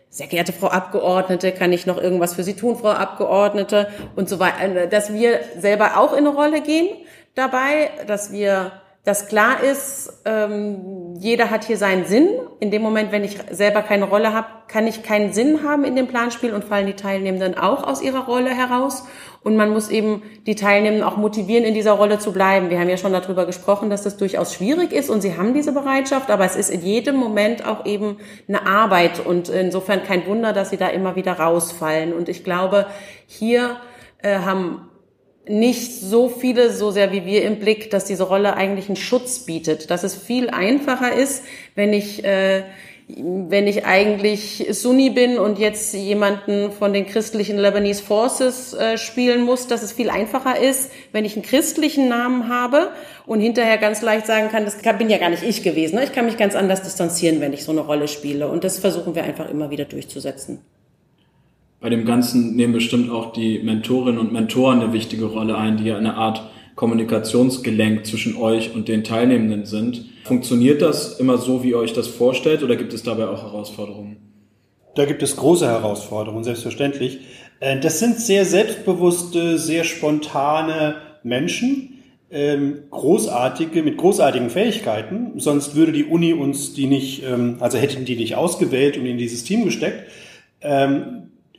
sehr 0.09 0.27
geehrte 0.27 0.51
Frau 0.53 0.67
Abgeordnete, 0.67 1.51
kann 1.51 1.71
ich 1.71 1.85
noch 1.85 1.97
irgendwas 1.97 2.33
für 2.33 2.43
Sie 2.43 2.55
tun, 2.55 2.75
Frau 2.75 2.89
Abgeordnete 2.89 3.87
und 4.15 4.27
so 4.27 4.39
weiter, 4.39 4.87
dass 4.87 5.13
wir 5.13 5.39
selber 5.57 5.97
auch 5.97 6.11
in 6.11 6.27
eine 6.27 6.29
Rolle 6.29 6.61
gehen 6.61 6.89
dabei, 7.35 7.91
dass 8.07 8.31
wir 8.31 8.71
dass 9.03 9.27
klar 9.27 9.63
ist, 9.63 10.13
ähm, 10.25 11.15
jeder 11.17 11.49
hat 11.49 11.63
hier 11.63 11.77
seinen 11.77 12.05
Sinn. 12.05 12.29
In 12.59 12.69
dem 12.69 12.83
Moment, 12.83 13.11
wenn 13.11 13.23
ich 13.23 13.35
selber 13.49 13.81
keine 13.81 14.05
Rolle 14.05 14.31
habe, 14.31 14.45
kann 14.67 14.85
ich 14.85 15.01
keinen 15.01 15.33
Sinn 15.33 15.63
haben 15.63 15.83
in 15.85 15.95
dem 15.95 16.07
Planspiel 16.07 16.53
und 16.53 16.63
fallen 16.63 16.85
die 16.85 16.93
Teilnehmenden 16.93 17.57
auch 17.57 17.83
aus 17.83 18.03
ihrer 18.03 18.25
Rolle 18.25 18.51
heraus. 18.51 19.05
Und 19.43 19.55
man 19.55 19.71
muss 19.71 19.89
eben 19.89 20.21
die 20.45 20.53
Teilnehmenden 20.53 21.03
auch 21.03 21.17
motivieren, 21.17 21.65
in 21.65 21.73
dieser 21.73 21.93
Rolle 21.93 22.19
zu 22.19 22.31
bleiben. 22.31 22.69
Wir 22.69 22.79
haben 22.79 22.89
ja 22.89 22.97
schon 22.97 23.11
darüber 23.11 23.47
gesprochen, 23.47 23.89
dass 23.89 24.03
das 24.03 24.17
durchaus 24.17 24.53
schwierig 24.53 24.91
ist 24.91 25.09
und 25.09 25.21
sie 25.21 25.35
haben 25.35 25.55
diese 25.55 25.71
Bereitschaft, 25.71 26.29
aber 26.29 26.45
es 26.45 26.55
ist 26.55 26.69
in 26.69 26.81
jedem 26.81 27.15
Moment 27.15 27.65
auch 27.65 27.87
eben 27.87 28.17
eine 28.47 28.67
Arbeit 28.67 29.25
und 29.25 29.49
insofern 29.49 30.03
kein 30.03 30.27
Wunder, 30.27 30.53
dass 30.53 30.69
sie 30.69 30.77
da 30.77 30.89
immer 30.89 31.15
wieder 31.15 31.33
rausfallen. 31.33 32.13
Und 32.13 32.29
ich 32.29 32.43
glaube, 32.43 32.85
hier 33.25 33.77
äh, 34.21 34.37
haben 34.37 34.90
nicht 35.47 35.99
so 35.99 36.29
viele, 36.29 36.71
so 36.71 36.91
sehr 36.91 37.11
wie 37.11 37.25
wir 37.25 37.43
im 37.43 37.59
Blick, 37.59 37.89
dass 37.89 38.05
diese 38.05 38.23
Rolle 38.23 38.55
eigentlich 38.55 38.87
einen 38.87 38.95
Schutz 38.95 39.39
bietet, 39.39 39.89
dass 39.89 40.03
es 40.03 40.15
viel 40.15 40.49
einfacher 40.49 41.13
ist, 41.13 41.43
wenn 41.75 41.93
ich 41.93 42.23
äh, 42.23 42.63
wenn 43.17 43.67
ich 43.67 43.85
eigentlich 43.85 44.67
Sunni 44.69 45.09
bin 45.09 45.37
und 45.37 45.59
jetzt 45.59 45.93
jemanden 45.93 46.71
von 46.71 46.93
den 46.93 47.05
christlichen 47.05 47.57
Lebanese 47.57 48.03
Forces 48.03 48.73
äh, 48.73 48.97
spielen 48.97 49.41
muss, 49.41 49.67
dass 49.67 49.83
es 49.83 49.91
viel 49.91 50.09
einfacher 50.09 50.59
ist, 50.59 50.91
wenn 51.11 51.25
ich 51.25 51.35
einen 51.35 51.43
christlichen 51.43 52.07
Namen 52.07 52.47
habe 52.49 52.91
und 53.25 53.41
hinterher 53.41 53.77
ganz 53.77 54.01
leicht 54.01 54.27
sagen 54.27 54.49
kann, 54.49 54.65
das 54.65 54.77
bin 54.97 55.09
ja 55.09 55.17
gar 55.17 55.29
nicht 55.29 55.43
ich 55.43 55.63
gewesen. 55.63 55.95
Ne? 55.95 56.03
Ich 56.03 56.13
kann 56.13 56.25
mich 56.25 56.37
ganz 56.37 56.55
anders 56.55 56.83
distanzieren, 56.83 57.41
wenn 57.41 57.53
ich 57.53 57.63
so 57.63 57.71
eine 57.71 57.81
Rolle 57.81 58.07
spiele. 58.07 58.47
Und 58.47 58.63
das 58.63 58.79
versuchen 58.79 59.15
wir 59.15 59.23
einfach 59.23 59.49
immer 59.49 59.69
wieder 59.69 59.85
durchzusetzen 59.85 60.59
bei 61.81 61.89
dem 61.89 62.05
Ganzen 62.05 62.55
nehmen 62.55 62.73
bestimmt 62.73 63.09
auch 63.09 63.33
die 63.33 63.59
Mentorinnen 63.59 64.19
und 64.19 64.31
Mentoren 64.31 64.81
eine 64.81 64.93
wichtige 64.93 65.25
Rolle 65.25 65.57
ein, 65.57 65.77
die 65.77 65.85
ja 65.85 65.97
eine 65.97 66.13
Art 66.13 66.43
Kommunikationsgelenk 66.75 68.05
zwischen 68.05 68.37
euch 68.37 68.73
und 68.73 68.87
den 68.87 69.03
Teilnehmenden 69.03 69.65
sind. 69.65 70.05
Funktioniert 70.23 70.81
das 70.81 71.19
immer 71.19 71.37
so, 71.37 71.63
wie 71.63 71.71
ihr 71.71 71.77
euch 71.77 71.93
das 71.93 72.07
vorstellt, 72.07 72.63
oder 72.63 72.75
gibt 72.75 72.93
es 72.93 73.03
dabei 73.03 73.27
auch 73.27 73.43
Herausforderungen? 73.43 74.17
Da 74.95 75.05
gibt 75.05 75.23
es 75.23 75.35
große 75.35 75.65
Herausforderungen, 75.65 76.43
selbstverständlich. 76.43 77.19
Äh, 77.59 77.79
das 77.79 77.99
sind 77.99 78.19
sehr 78.19 78.45
selbstbewusste, 78.45 79.57
sehr 79.57 79.83
spontane 79.83 80.95
Menschen, 81.23 81.99
ähm, 82.29 82.83
großartige, 82.91 83.83
mit 83.83 83.97
großartigen 83.97 84.49
Fähigkeiten. 84.49 85.33
Sonst 85.37 85.75
würde 85.75 85.91
die 85.91 86.05
Uni 86.05 86.33
uns 86.33 86.73
die 86.73 86.87
nicht, 86.87 87.23
ähm, 87.23 87.57
also 87.59 87.77
hätten 87.77 88.05
die 88.05 88.15
nicht 88.15 88.35
ausgewählt 88.35 88.97
und 88.97 89.05
in 89.05 89.17
dieses 89.17 89.43
Team 89.43 89.65
gesteckt. 89.65 90.05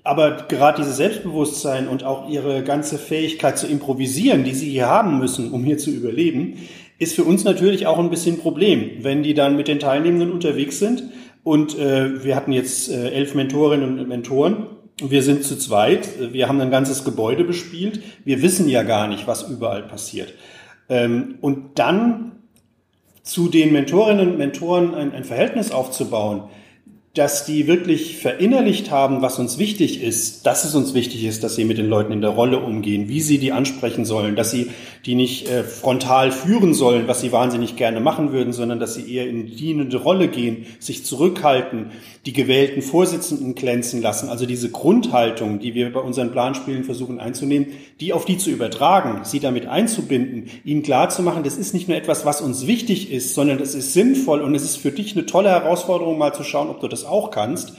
Aber 0.05 0.47
gerade 0.49 0.83
dieses 0.83 0.97
Selbstbewusstsein 0.97 1.87
und 1.87 2.03
auch 2.03 2.29
ihre 2.29 2.65
ganze 2.65 2.99
Fähigkeit 2.99 3.57
zu 3.57 3.69
improvisieren, 3.69 4.43
die 4.43 4.55
sie 4.55 4.71
hier 4.71 4.89
haben 4.89 5.19
müssen, 5.19 5.53
um 5.53 5.63
hier 5.63 5.79
zu 5.79 5.91
überleben, 5.91 6.59
ist 6.99 7.15
für 7.15 7.25
uns 7.25 7.45
natürlich 7.45 7.87
auch 7.87 7.99
ein 7.99 8.11
bisschen 8.11 8.37
ein 8.37 8.41
Problem, 8.41 8.91
wenn 9.01 9.23
die 9.23 9.35
dann 9.35 9.57
mit 9.57 9.69
den 9.69 9.79
Teilnehmenden 9.79 10.33
unterwegs 10.33 10.79
sind. 10.79 11.05
Und 11.45 11.79
äh, 11.79 12.25
wir 12.25 12.37
hatten 12.37 12.53
jetzt 12.53 12.91
äh, 12.91 13.11
elf 13.11 13.35
Mentorinnen 13.35 13.99
und 13.99 14.09
Mentoren. 14.09 14.67
Wir 15.01 15.23
sind 15.23 15.45
zu 15.45 15.57
zweit. 15.57 16.33
Wir 16.33 16.49
haben 16.49 16.61
ein 16.61 16.71
ganzes 16.71 17.05
Gebäude 17.05 17.45
bespielt. 17.45 18.03
Wir 18.25 18.43
wissen 18.43 18.69
ja 18.69 18.83
gar 18.83 19.09
nicht, 19.09 19.27
was 19.27 19.49
überall 19.49 19.83
passiert. 19.83 20.35
Ähm, 20.89 21.37
und 21.41 21.79
dann 21.79 22.33
zu 23.23 23.49
den 23.49 23.73
Mentorinnen 23.73 24.31
und 24.31 24.39
Mentoren 24.39 24.95
ein, 24.95 25.13
ein 25.13 25.25
Verhältnis 25.25 25.71
aufzubauen, 25.71 26.45
dass 27.15 27.45
die 27.45 27.67
wirklich 27.67 28.17
verinnerlicht 28.17 28.91
haben, 28.91 29.21
was 29.21 29.39
uns 29.39 29.59
wichtig 29.59 30.03
ist, 30.03 30.47
dass 30.47 30.65
es 30.65 30.75
uns 30.75 30.95
wichtig 30.95 31.25
ist, 31.25 31.45
dass 31.45 31.57
sie 31.57 31.67
mit 31.67 31.77
den 31.77 31.89
Leuten 31.89 32.11
in 32.11 32.23
der 32.23 32.31
Rolle 32.31 32.61
umgehen, 32.61 33.09
wie 33.09 33.21
sie 33.21 33.37
die 33.37 33.53
ansprechen 33.53 34.07
sollen, 34.07 34.35
dass 34.35 34.51
sie 34.51 34.71
die 35.05 35.15
nicht 35.15 35.47
äh, 35.51 35.63
frontal 35.63 36.33
führen 36.33 36.73
sollen, 36.73 37.09
was 37.09 37.21
sie 37.21 37.31
wahnsinnig 37.31 37.77
gerne 37.77 38.01
machen 38.01 38.33
würden, 38.33 38.55
sondern 38.55 38.81
dass 38.81 38.95
sie 38.95 39.13
eher 39.13 39.29
in 39.29 39.47
dienende 39.47 39.99
Rolle 39.99 40.29
gehen, 40.29 40.65
sich 40.79 41.05
zurückhalten, 41.05 41.91
die 42.25 42.33
gewählten 42.33 42.81
Vorsitzenden 42.81 43.55
glänzen 43.57 44.01
lassen. 44.01 44.31
Also 44.31 44.47
diese 44.47 44.71
Grundhaltung, 44.71 45.59
die 45.59 45.75
wir 45.75 45.93
bei 45.93 46.01
unseren 46.01 46.31
Planspielen 46.31 46.85
versuchen 46.85 47.21
einzunehmen, 47.21 47.67
die 48.01 48.13
auf 48.13 48.25
die 48.25 48.39
zu 48.39 48.49
übertragen, 48.49 49.25
sie 49.25 49.41
damit 49.41 49.67
einzubinden, 49.67 50.49
ihnen 50.65 50.83
klarzumachen, 50.83 51.43
das 51.43 51.59
ist 51.59 51.75
nicht 51.75 51.89
nur 51.89 51.97
etwas, 51.97 52.25
was 52.25 52.41
uns 52.41 52.67
wichtig 52.67 53.13
ist, 53.13 53.35
sondern 53.35 53.59
das 53.59 53.75
ist 53.75 53.93
sinnvoll 53.93 54.41
und 54.41 54.55
es 54.55 54.63
ist 54.63 54.77
für 54.77 54.93
dich 54.93 55.15
eine 55.15 55.27
tolle 55.27 55.51
Herausforderung, 55.51 56.17
mal 56.17 56.33
zu 56.33 56.45
schauen, 56.45 56.71
ob 56.71 56.81
du 56.81 56.89
das 56.89 57.02
auch 57.05 57.31
kannst. 57.31 57.75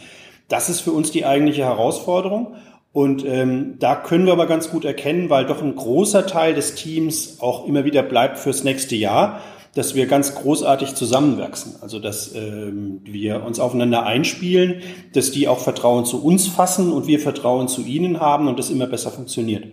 Das 0.47 0.69
ist 0.69 0.81
für 0.81 0.91
uns 0.91 1.11
die 1.11 1.25
eigentliche 1.25 1.63
Herausforderung. 1.63 2.55
Und 2.91 3.25
ähm, 3.25 3.77
da 3.79 3.95
können 3.95 4.27
wir 4.27 4.33
aber 4.33 4.45
ganz 4.45 4.69
gut 4.69 4.85
erkennen, 4.85 5.31
weil 5.31 5.45
doch 5.45 5.63
ein 5.63 5.75
großer 5.75 6.27
Teil 6.27 6.53
des 6.53 6.75
Teams 6.75 7.37
auch 7.39 7.67
immer 7.67 7.85
wieder 7.85 8.03
bleibt 8.03 8.37
fürs 8.37 8.63
nächste 8.63 8.95
Jahr, 8.95 9.41
dass 9.73 9.95
wir 9.95 10.05
ganz 10.05 10.35
großartig 10.35 10.93
zusammenwachsen. 10.93 11.75
Also 11.81 11.97
dass 11.97 12.35
ähm, 12.35 13.01
wir 13.03 13.43
uns 13.43 13.59
aufeinander 13.59 14.05
einspielen, 14.05 14.83
dass 15.13 15.31
die 15.31 15.47
auch 15.47 15.59
Vertrauen 15.59 16.05
zu 16.05 16.23
uns 16.23 16.47
fassen 16.47 16.91
und 16.91 17.07
wir 17.07 17.19
Vertrauen 17.19 17.67
zu 17.67 17.81
ihnen 17.81 18.19
haben 18.19 18.47
und 18.47 18.59
das 18.59 18.69
immer 18.69 18.85
besser 18.85 19.09
funktioniert. 19.09 19.65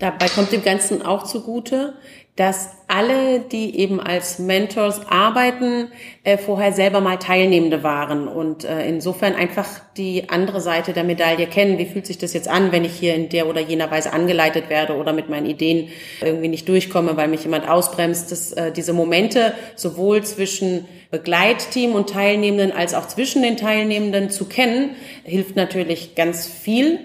Dabei 0.00 0.26
kommt 0.26 0.50
dem 0.50 0.64
Ganzen 0.64 1.02
auch 1.02 1.22
zugute, 1.22 1.94
dass 2.36 2.70
alle, 2.88 3.40
die 3.40 3.78
eben 3.78 4.00
als 4.00 4.38
Mentors 4.38 5.06
arbeiten, 5.06 5.88
äh, 6.24 6.38
vorher 6.38 6.72
selber 6.72 7.02
mal 7.02 7.18
Teilnehmende 7.18 7.82
waren 7.82 8.26
und 8.26 8.64
äh, 8.64 8.88
insofern 8.88 9.34
einfach 9.34 9.68
die 9.98 10.30
andere 10.30 10.62
Seite 10.62 10.94
der 10.94 11.04
Medaille 11.04 11.46
kennen. 11.46 11.76
Wie 11.76 11.84
fühlt 11.84 12.06
sich 12.06 12.16
das 12.16 12.32
jetzt 12.32 12.48
an, 12.48 12.72
wenn 12.72 12.86
ich 12.86 12.94
hier 12.94 13.14
in 13.14 13.28
der 13.28 13.48
oder 13.48 13.60
jener 13.60 13.90
Weise 13.90 14.14
angeleitet 14.14 14.70
werde 14.70 14.96
oder 14.96 15.12
mit 15.12 15.28
meinen 15.28 15.44
Ideen 15.44 15.88
irgendwie 16.22 16.48
nicht 16.48 16.66
durchkomme, 16.68 17.18
weil 17.18 17.28
mich 17.28 17.42
jemand 17.42 17.68
ausbremst? 17.68 18.32
Das, 18.32 18.52
äh, 18.52 18.72
diese 18.72 18.94
Momente 18.94 19.52
sowohl 19.76 20.22
zwischen 20.22 20.86
Begleitteam 21.10 21.94
und 21.94 22.08
Teilnehmenden 22.08 22.72
als 22.72 22.94
auch 22.94 23.08
zwischen 23.08 23.42
den 23.42 23.58
Teilnehmenden 23.58 24.30
zu 24.30 24.46
kennen, 24.46 24.96
hilft 25.24 25.54
natürlich 25.54 26.14
ganz 26.14 26.46
viel. 26.46 27.00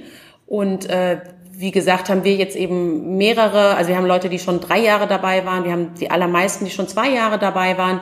Und 0.46 0.90
äh, 0.90 1.18
wie 1.60 1.72
gesagt, 1.72 2.10
haben 2.10 2.24
wir 2.24 2.36
jetzt 2.36 2.56
eben 2.56 3.18
mehrere, 3.18 3.76
also 3.76 3.90
wir 3.90 3.98
haben 3.98 4.06
Leute, 4.06 4.30
die 4.30 4.38
schon 4.38 4.60
drei 4.60 4.80
Jahre 4.80 5.08
dabei 5.08 5.44
waren, 5.44 5.64
wir 5.64 5.72
haben 5.72 5.96
die 5.96 6.12
allermeisten, 6.12 6.66
die 6.66 6.72
schon 6.72 6.88
zwei 6.88 7.10
Jahre 7.10 7.40
dabei 7.40 7.80
waren 7.80 8.02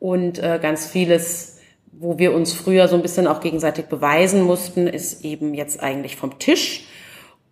und 0.00 0.40
äh, 0.40 0.58
ganz 0.60 0.86
vieles, 0.86 1.60
wo 1.92 2.18
wir 2.18 2.34
uns 2.34 2.52
früher 2.52 2.88
so 2.88 2.96
ein 2.96 3.02
bisschen 3.02 3.28
auch 3.28 3.40
gegenseitig 3.40 3.86
beweisen 3.86 4.42
mussten, 4.42 4.88
ist 4.88 5.24
eben 5.24 5.54
jetzt 5.54 5.80
eigentlich 5.80 6.16
vom 6.16 6.40
Tisch. 6.40 6.88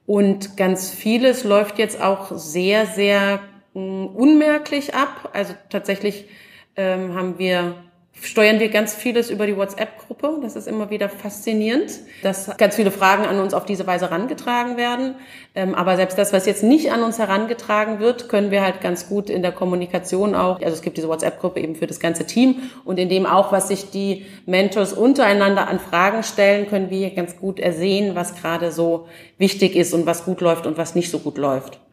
Und 0.07 0.57
ganz 0.57 0.91
vieles 0.91 1.45
läuft 1.45 1.79
jetzt 1.79 2.03
auch 2.03 2.37
sehr, 2.37 2.87
sehr 2.87 3.39
hm, 3.75 4.09
unmerklich 4.09 4.95
ab. 4.95 5.31
Also 5.35 5.55
tatsächlich 5.71 6.27
ähm, 6.75 7.15
haben 7.15 7.39
wir 7.39 7.77
steuern 8.21 8.61
wir 8.61 8.69
ganz 8.69 8.95
vieles 8.95 9.31
über 9.31 9.47
die 9.47 9.57
WhatsApp-Gruppe. 9.57 10.39
Das 10.43 10.57
ist 10.57 10.67
immer 10.67 10.91
wieder 10.91 11.09
faszinierend, 11.09 12.01
dass 12.23 12.57
ganz 12.57 12.77
viele 12.77 12.91
Fragen 12.91 13.25
an 13.27 13.41
uns 13.41 13.55
auf 13.55 13.67
diese 13.67 13.87
Weise 13.87 14.07
herangetragen 14.11 14.77
werden. 14.77 15.17
Ähm, 15.55 15.75
aber 15.75 15.97
selbst 15.97 16.17
das, 16.17 16.33
was 16.33 16.47
jetzt 16.47 16.63
nicht 16.63 16.93
an 16.93 17.03
uns 17.03 17.19
herangetragen 17.19 18.01
wird, 18.01 18.29
können 18.29 18.51
wir 18.51 18.63
halt 18.63 18.81
ganz 18.81 19.09
gut 19.09 19.31
in 19.31 19.43
der 19.43 19.53
Kommunikation 19.53 20.35
auch, 20.35 20.61
also 20.61 20.73
es 20.73 20.83
gibt 20.83 20.97
diese 20.97 21.09
WhatsApp-Gruppe 21.09 21.61
eben 21.61 21.77
für 21.77 21.87
das 21.87 22.01
ganze 22.01 22.25
Team 22.25 22.71
und 22.85 22.99
in 22.99 23.09
dem 23.09 23.27
auch, 23.27 23.53
was 23.53 23.69
sich 23.69 23.91
die 23.91 24.27
Mentors 24.47 24.93
untereinander 24.93 25.69
an 25.69 25.79
Fragen 25.79 26.23
stellen, 26.23 26.69
können 26.69 26.91
wir 26.91 27.11
ganz 27.11 27.37
gut 27.37 27.61
ersehen, 27.61 28.15
was 28.15 28.35
gerade 28.35 28.73
so 28.73 29.07
wichtig 29.39 29.77
ist 29.77 29.93
und 29.93 30.07
was 30.07 30.25
gut 30.25 30.41
läuft 30.41 30.67
und 30.67 30.79
was 30.79 30.95
nicht 30.95 31.11
so 31.11 31.19
gut 31.19 31.39
läuft. 31.39 31.84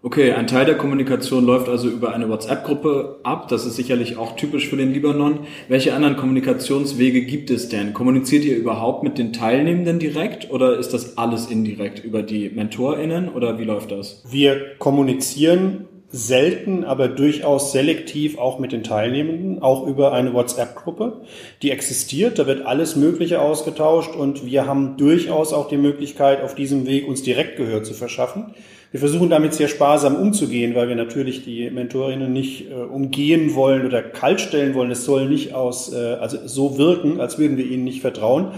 Okay, 0.00 0.30
ein 0.30 0.46
Teil 0.46 0.64
der 0.64 0.76
Kommunikation 0.76 1.44
läuft 1.44 1.68
also 1.68 1.88
über 1.88 2.14
eine 2.14 2.28
WhatsApp-Gruppe 2.28 3.18
ab. 3.24 3.48
Das 3.48 3.66
ist 3.66 3.74
sicherlich 3.74 4.16
auch 4.16 4.36
typisch 4.36 4.68
für 4.68 4.76
den 4.76 4.92
Libanon. 4.92 5.40
Welche 5.66 5.92
anderen 5.92 6.16
Kommunikationswege 6.16 7.22
gibt 7.22 7.50
es 7.50 7.68
denn? 7.68 7.94
Kommuniziert 7.94 8.44
ihr 8.44 8.56
überhaupt 8.56 9.02
mit 9.02 9.18
den 9.18 9.32
Teilnehmenden 9.32 9.98
direkt 9.98 10.52
oder 10.52 10.78
ist 10.78 10.94
das 10.94 11.18
alles 11.18 11.46
indirekt 11.46 12.04
über 12.04 12.22
die 12.22 12.48
MentorInnen 12.48 13.28
oder 13.28 13.58
wie 13.58 13.64
läuft 13.64 13.90
das? 13.90 14.22
Wir 14.30 14.76
kommunizieren 14.78 15.88
selten, 16.10 16.84
aber 16.84 17.08
durchaus 17.08 17.72
selektiv 17.72 18.38
auch 18.38 18.60
mit 18.60 18.70
den 18.70 18.84
Teilnehmenden, 18.84 19.60
auch 19.62 19.84
über 19.84 20.12
eine 20.12 20.32
WhatsApp-Gruppe, 20.32 21.22
die 21.62 21.72
existiert. 21.72 22.38
Da 22.38 22.46
wird 22.46 22.64
alles 22.64 22.94
Mögliche 22.94 23.40
ausgetauscht 23.40 24.14
und 24.14 24.46
wir 24.46 24.64
haben 24.64 24.96
durchaus 24.96 25.52
auch 25.52 25.66
die 25.66 25.76
Möglichkeit, 25.76 26.40
auf 26.40 26.54
diesem 26.54 26.86
Weg 26.86 27.08
uns 27.08 27.24
direkt 27.24 27.56
Gehör 27.56 27.82
zu 27.82 27.94
verschaffen. 27.94 28.54
Wir 28.90 29.00
versuchen 29.00 29.28
damit 29.28 29.52
sehr 29.52 29.68
sparsam 29.68 30.16
umzugehen, 30.16 30.74
weil 30.74 30.88
wir 30.88 30.96
natürlich 30.96 31.44
die 31.44 31.68
Mentorinnen 31.68 32.32
nicht 32.32 32.70
äh, 32.70 32.74
umgehen 32.74 33.54
wollen 33.54 33.84
oder 33.84 34.02
kaltstellen 34.02 34.74
wollen. 34.74 34.90
Es 34.90 35.04
soll 35.04 35.28
nicht 35.28 35.52
aus, 35.52 35.92
äh, 35.92 36.14
also 36.14 36.38
so 36.46 36.78
wirken, 36.78 37.20
als 37.20 37.38
würden 37.38 37.58
wir 37.58 37.66
ihnen 37.66 37.84
nicht 37.84 38.00
vertrauen. 38.00 38.52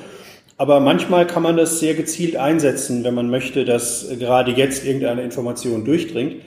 Aber 0.57 0.79
manchmal 0.79 1.27
kann 1.27 1.43
man 1.43 1.57
das 1.57 1.81
sehr 1.81 1.95
gezielt 1.95 2.37
einsetzen, 2.37 3.03
wenn 3.03 3.15
man 3.15 3.29
möchte, 3.29 3.65
dass 3.65 4.07
gerade 4.19 4.53
jetzt 4.53 4.85
irgendeine 4.87 5.23
Information 5.23 5.85
durchdringt. 5.85 6.43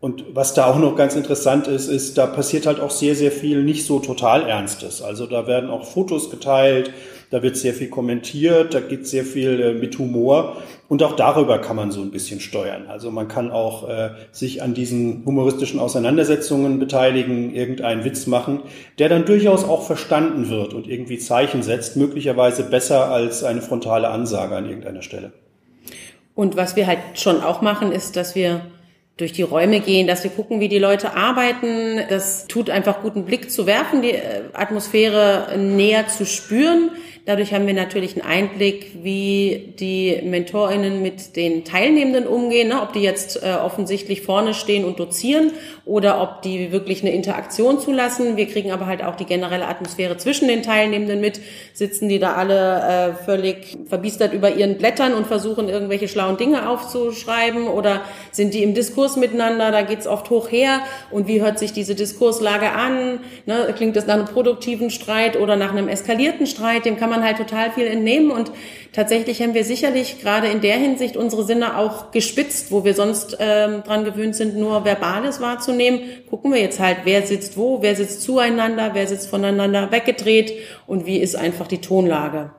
Und 0.00 0.24
was 0.34 0.54
da 0.54 0.66
auch 0.66 0.78
noch 0.78 0.96
ganz 0.96 1.16
interessant 1.16 1.66
ist, 1.66 1.88
ist, 1.88 2.16
da 2.16 2.26
passiert 2.26 2.64
halt 2.64 2.80
auch 2.80 2.90
sehr, 2.90 3.14
sehr 3.14 3.32
viel 3.32 3.64
nicht 3.64 3.84
so 3.84 3.98
total 3.98 4.48
Ernstes. 4.48 5.02
Also 5.02 5.26
da 5.26 5.46
werden 5.46 5.68
auch 5.68 5.84
Fotos 5.84 6.30
geteilt, 6.30 6.92
da 7.30 7.42
wird 7.42 7.56
sehr 7.56 7.74
viel 7.74 7.88
kommentiert, 7.88 8.74
da 8.74 8.80
geht 8.80 9.06
sehr 9.06 9.24
viel 9.24 9.60
äh, 9.60 9.72
mit 9.72 9.98
Humor 9.98 10.56
und 10.88 11.02
auch 11.02 11.16
darüber 11.16 11.58
kann 11.58 11.76
man 11.76 11.90
so 11.90 12.00
ein 12.00 12.10
bisschen 12.10 12.40
steuern. 12.40 12.86
Also 12.88 13.10
man 13.10 13.28
kann 13.28 13.50
auch 13.50 13.88
äh, 13.88 14.10
sich 14.32 14.62
an 14.62 14.74
diesen 14.74 15.24
humoristischen 15.24 15.80
Auseinandersetzungen 15.80 16.78
beteiligen, 16.78 17.54
irgendeinen 17.54 18.04
Witz 18.04 18.26
machen, 18.26 18.60
der 18.98 19.08
dann 19.08 19.24
durchaus 19.24 19.64
auch 19.64 19.84
verstanden 19.86 20.48
wird 20.48 20.74
und 20.74 20.86
irgendwie 20.86 21.18
Zeichen 21.18 21.62
setzt, 21.62 21.96
möglicherweise 21.96 22.62
besser 22.62 23.10
als 23.10 23.42
eine 23.42 23.62
frontale 23.62 24.08
Ansage 24.08 24.54
an 24.54 24.66
irgendeiner 24.66 25.02
Stelle. 25.02 25.32
Und 26.34 26.56
was 26.56 26.76
wir 26.76 26.86
halt 26.86 26.98
schon 27.14 27.40
auch 27.40 27.62
machen, 27.62 27.92
ist, 27.92 28.14
dass 28.14 28.34
wir 28.34 28.60
durch 29.16 29.32
die 29.32 29.42
Räume 29.42 29.80
gehen, 29.80 30.06
dass 30.06 30.22
wir 30.24 30.30
gucken, 30.30 30.60
wie 30.60 30.68
die 30.68 30.78
Leute 30.78 31.16
arbeiten. 31.16 32.00
Das 32.10 32.46
tut 32.46 32.68
einfach 32.68 33.00
guten 33.00 33.24
Blick 33.24 33.50
zu 33.50 33.66
werfen, 33.66 34.02
die 34.02 34.10
äh, 34.10 34.42
Atmosphäre 34.52 35.56
näher 35.58 36.06
zu 36.08 36.26
spüren. 36.26 36.90
Dadurch 37.26 37.52
haben 37.52 37.66
wir 37.66 37.74
natürlich 37.74 38.12
einen 38.12 38.24
Einblick, 38.24 39.02
wie 39.02 39.74
die 39.80 40.20
MentorInnen 40.22 41.02
mit 41.02 41.34
den 41.34 41.64
Teilnehmenden 41.64 42.24
umgehen, 42.24 42.68
ne? 42.68 42.80
ob 42.80 42.92
die 42.92 43.00
jetzt 43.00 43.42
äh, 43.42 43.54
offensichtlich 43.54 44.22
vorne 44.22 44.54
stehen 44.54 44.84
und 44.84 45.00
dozieren 45.00 45.50
oder 45.84 46.22
ob 46.22 46.42
die 46.42 46.70
wirklich 46.70 47.02
eine 47.02 47.12
Interaktion 47.12 47.80
zulassen. 47.80 48.36
Wir 48.36 48.46
kriegen 48.46 48.70
aber 48.70 48.86
halt 48.86 49.02
auch 49.02 49.16
die 49.16 49.24
generelle 49.24 49.66
Atmosphäre 49.66 50.16
zwischen 50.18 50.46
den 50.46 50.62
Teilnehmenden 50.62 51.20
mit. 51.20 51.40
Sitzen 51.72 52.08
die 52.08 52.20
da 52.20 52.34
alle 52.34 53.16
äh, 53.18 53.24
völlig 53.24 53.76
verbiestert 53.88 54.32
über 54.32 54.54
ihren 54.54 54.78
Blättern 54.78 55.12
und 55.12 55.26
versuchen 55.26 55.68
irgendwelche 55.68 56.06
schlauen 56.06 56.36
Dinge 56.36 56.68
aufzuschreiben 56.68 57.66
oder 57.66 58.02
sind 58.30 58.54
die 58.54 58.62
im 58.62 58.74
Diskurs 58.74 59.16
miteinander? 59.16 59.72
Da 59.72 59.82
geht's 59.82 60.06
oft 60.06 60.30
hoch 60.30 60.50
her. 60.52 60.80
Und 61.10 61.26
wie 61.26 61.40
hört 61.40 61.58
sich 61.58 61.72
diese 61.72 61.96
Diskurslage 61.96 62.70
an? 62.70 63.18
Ne? 63.46 63.74
Klingt 63.76 63.96
das 63.96 64.06
nach 64.06 64.14
einem 64.14 64.26
produktiven 64.26 64.90
Streit 64.90 65.36
oder 65.36 65.56
nach 65.56 65.72
einem 65.72 65.88
eskalierten 65.88 66.46
Streit? 66.46 66.84
Dem 66.84 66.96
kann 66.96 67.10
man 67.10 67.15
man 67.16 67.24
halt 67.26 67.38
total 67.38 67.70
viel 67.70 67.86
entnehmen 67.86 68.30
und 68.30 68.50
tatsächlich 68.92 69.42
haben 69.42 69.54
wir 69.54 69.64
sicherlich 69.64 70.20
gerade 70.20 70.48
in 70.48 70.60
der 70.60 70.76
Hinsicht 70.76 71.16
unsere 71.16 71.44
Sinne 71.44 71.78
auch 71.78 72.10
gespitzt, 72.10 72.70
wo 72.70 72.84
wir 72.84 72.94
sonst 72.94 73.36
ähm, 73.40 73.82
dran 73.84 74.04
gewöhnt 74.04 74.36
sind, 74.36 74.56
nur 74.56 74.84
Verbales 74.84 75.40
wahrzunehmen. 75.40 76.00
Gucken 76.28 76.52
wir 76.52 76.60
jetzt 76.60 76.80
halt, 76.80 76.98
wer 77.04 77.26
sitzt 77.26 77.56
wo, 77.56 77.82
wer 77.82 77.96
sitzt 77.96 78.22
zueinander, 78.22 78.90
wer 78.92 79.06
sitzt 79.06 79.28
voneinander 79.28 79.90
weggedreht 79.90 80.52
und 80.86 81.06
wie 81.06 81.18
ist 81.18 81.36
einfach 81.36 81.66
die 81.66 81.80
Tonlage. 81.80 82.50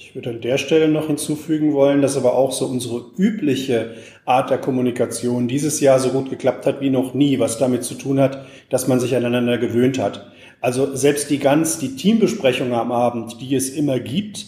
Ich 0.00 0.14
würde 0.14 0.30
an 0.30 0.40
der 0.40 0.58
Stelle 0.58 0.86
noch 0.86 1.08
hinzufügen 1.08 1.72
wollen, 1.72 2.02
dass 2.02 2.16
aber 2.16 2.34
auch 2.34 2.52
so 2.52 2.66
unsere 2.66 3.04
übliche 3.16 3.96
Art 4.24 4.48
der 4.48 4.58
Kommunikation 4.58 5.48
dieses 5.48 5.80
Jahr 5.80 5.98
so 5.98 6.10
gut 6.10 6.30
geklappt 6.30 6.66
hat 6.66 6.80
wie 6.80 6.90
noch 6.90 7.14
nie, 7.14 7.40
was 7.40 7.58
damit 7.58 7.82
zu 7.82 7.94
tun 7.94 8.20
hat, 8.20 8.46
dass 8.70 8.86
man 8.86 9.00
sich 9.00 9.16
aneinander 9.16 9.58
gewöhnt 9.58 9.98
hat. 9.98 10.30
Also 10.60 10.94
selbst 10.94 11.30
die 11.30 11.38
ganz, 11.38 11.78
die 11.78 11.96
Teambesprechung 11.96 12.72
am 12.72 12.92
Abend, 12.92 13.40
die 13.40 13.54
es 13.54 13.70
immer 13.70 14.00
gibt, 14.00 14.46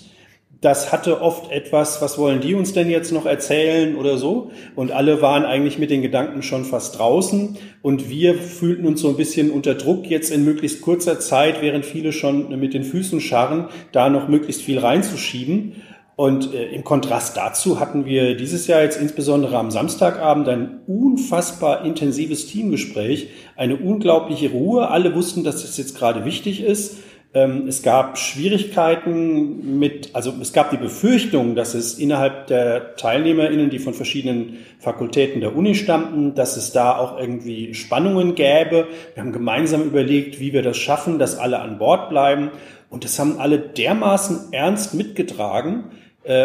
das 0.61 0.93
hatte 0.93 1.23
oft 1.23 1.51
etwas, 1.51 2.03
was 2.03 2.19
wollen 2.19 2.43
die 2.43 2.55
uns 2.55 2.75
denn 2.75 2.91
jetzt 2.91 3.13
noch 3.13 3.25
erzählen 3.25 3.97
oder 3.97 4.19
so? 4.19 4.51
Und 4.77 4.93
alle 4.93 5.23
waren 5.23 5.47
eigentlich 5.47 5.79
mit 5.79 5.91
den 5.91 6.03
Gedanken 6.03 6.43
schon 6.43 6.67
fast 6.67 6.99
draußen 6.99 7.57
und 7.81 8.11
wir 8.11 8.35
fühlten 8.35 8.87
uns 8.87 9.01
so 9.01 9.09
ein 9.09 9.17
bisschen 9.17 9.51
unter 9.51 9.75
Druck, 9.75 10.07
jetzt 10.07 10.31
in 10.31 10.45
möglichst 10.45 10.83
kurzer 10.83 11.19
Zeit, 11.19 11.63
während 11.63 11.87
viele 11.87 12.13
schon 12.13 12.61
mit 12.61 12.75
den 12.75 12.85
Füßen 12.85 13.23
scharren, 13.23 13.69
da 13.93 14.11
noch 14.11 14.29
möglichst 14.29 14.61
viel 14.61 14.79
reinzuschieben. 14.79 15.77
Und 16.21 16.53
äh, 16.53 16.67
im 16.67 16.85
Kontrast 16.85 17.39
dazu 17.39 17.81
hatten 17.81 18.05
wir 18.05 18.37
dieses 18.37 18.67
Jahr 18.67 18.83
jetzt 18.83 19.01
insbesondere 19.01 19.57
am 19.57 19.71
Samstagabend 19.71 20.51
ein 20.51 20.81
unfassbar 20.87 21.83
intensives 21.87 22.47
Teamgespräch, 22.47 23.31
eine 23.57 23.77
unglaubliche 23.77 24.51
Ruhe. 24.51 24.89
Alle 24.89 25.15
wussten, 25.15 25.45
dass 25.45 25.63
das 25.63 25.79
jetzt 25.79 25.97
gerade 25.97 26.27
wichtig 26.27 26.63
ist. 26.63 26.99
Ähm, 27.33 27.67
es 27.69 27.83
gab 27.83 28.19
Schwierigkeiten 28.19 29.79
mit, 29.79 30.15
also 30.15 30.35
es 30.43 30.53
gab 30.53 30.71
die 30.71 30.77
Befürchtung, 30.77 31.55
dass 31.55 31.73
es 31.73 31.99
innerhalb 31.99 32.49
der 32.49 32.97
TeilnehmerInnen, 32.97 33.71
die 33.71 33.79
von 33.79 33.95
verschiedenen 33.95 34.59
Fakultäten 34.79 35.41
der 35.41 35.57
Uni 35.57 35.75
stammten, 35.75 36.35
dass 36.35 36.59
es 36.59 36.73
da 36.73 36.99
auch 36.99 37.19
irgendwie 37.19 37.73
Spannungen 37.73 38.35
gäbe. 38.35 38.89
Wir 39.15 39.23
haben 39.23 39.33
gemeinsam 39.33 39.85
überlegt, 39.85 40.39
wie 40.39 40.53
wir 40.53 40.61
das 40.61 40.77
schaffen, 40.77 41.19
dass 41.19 41.39
alle 41.39 41.61
an 41.61 41.79
Bord 41.79 42.11
bleiben. 42.11 42.51
Und 42.91 43.05
das 43.05 43.19
haben 43.19 43.39
alle 43.39 43.59
dermaßen 43.59 44.53
ernst 44.53 44.93
mitgetragen, 44.93 45.85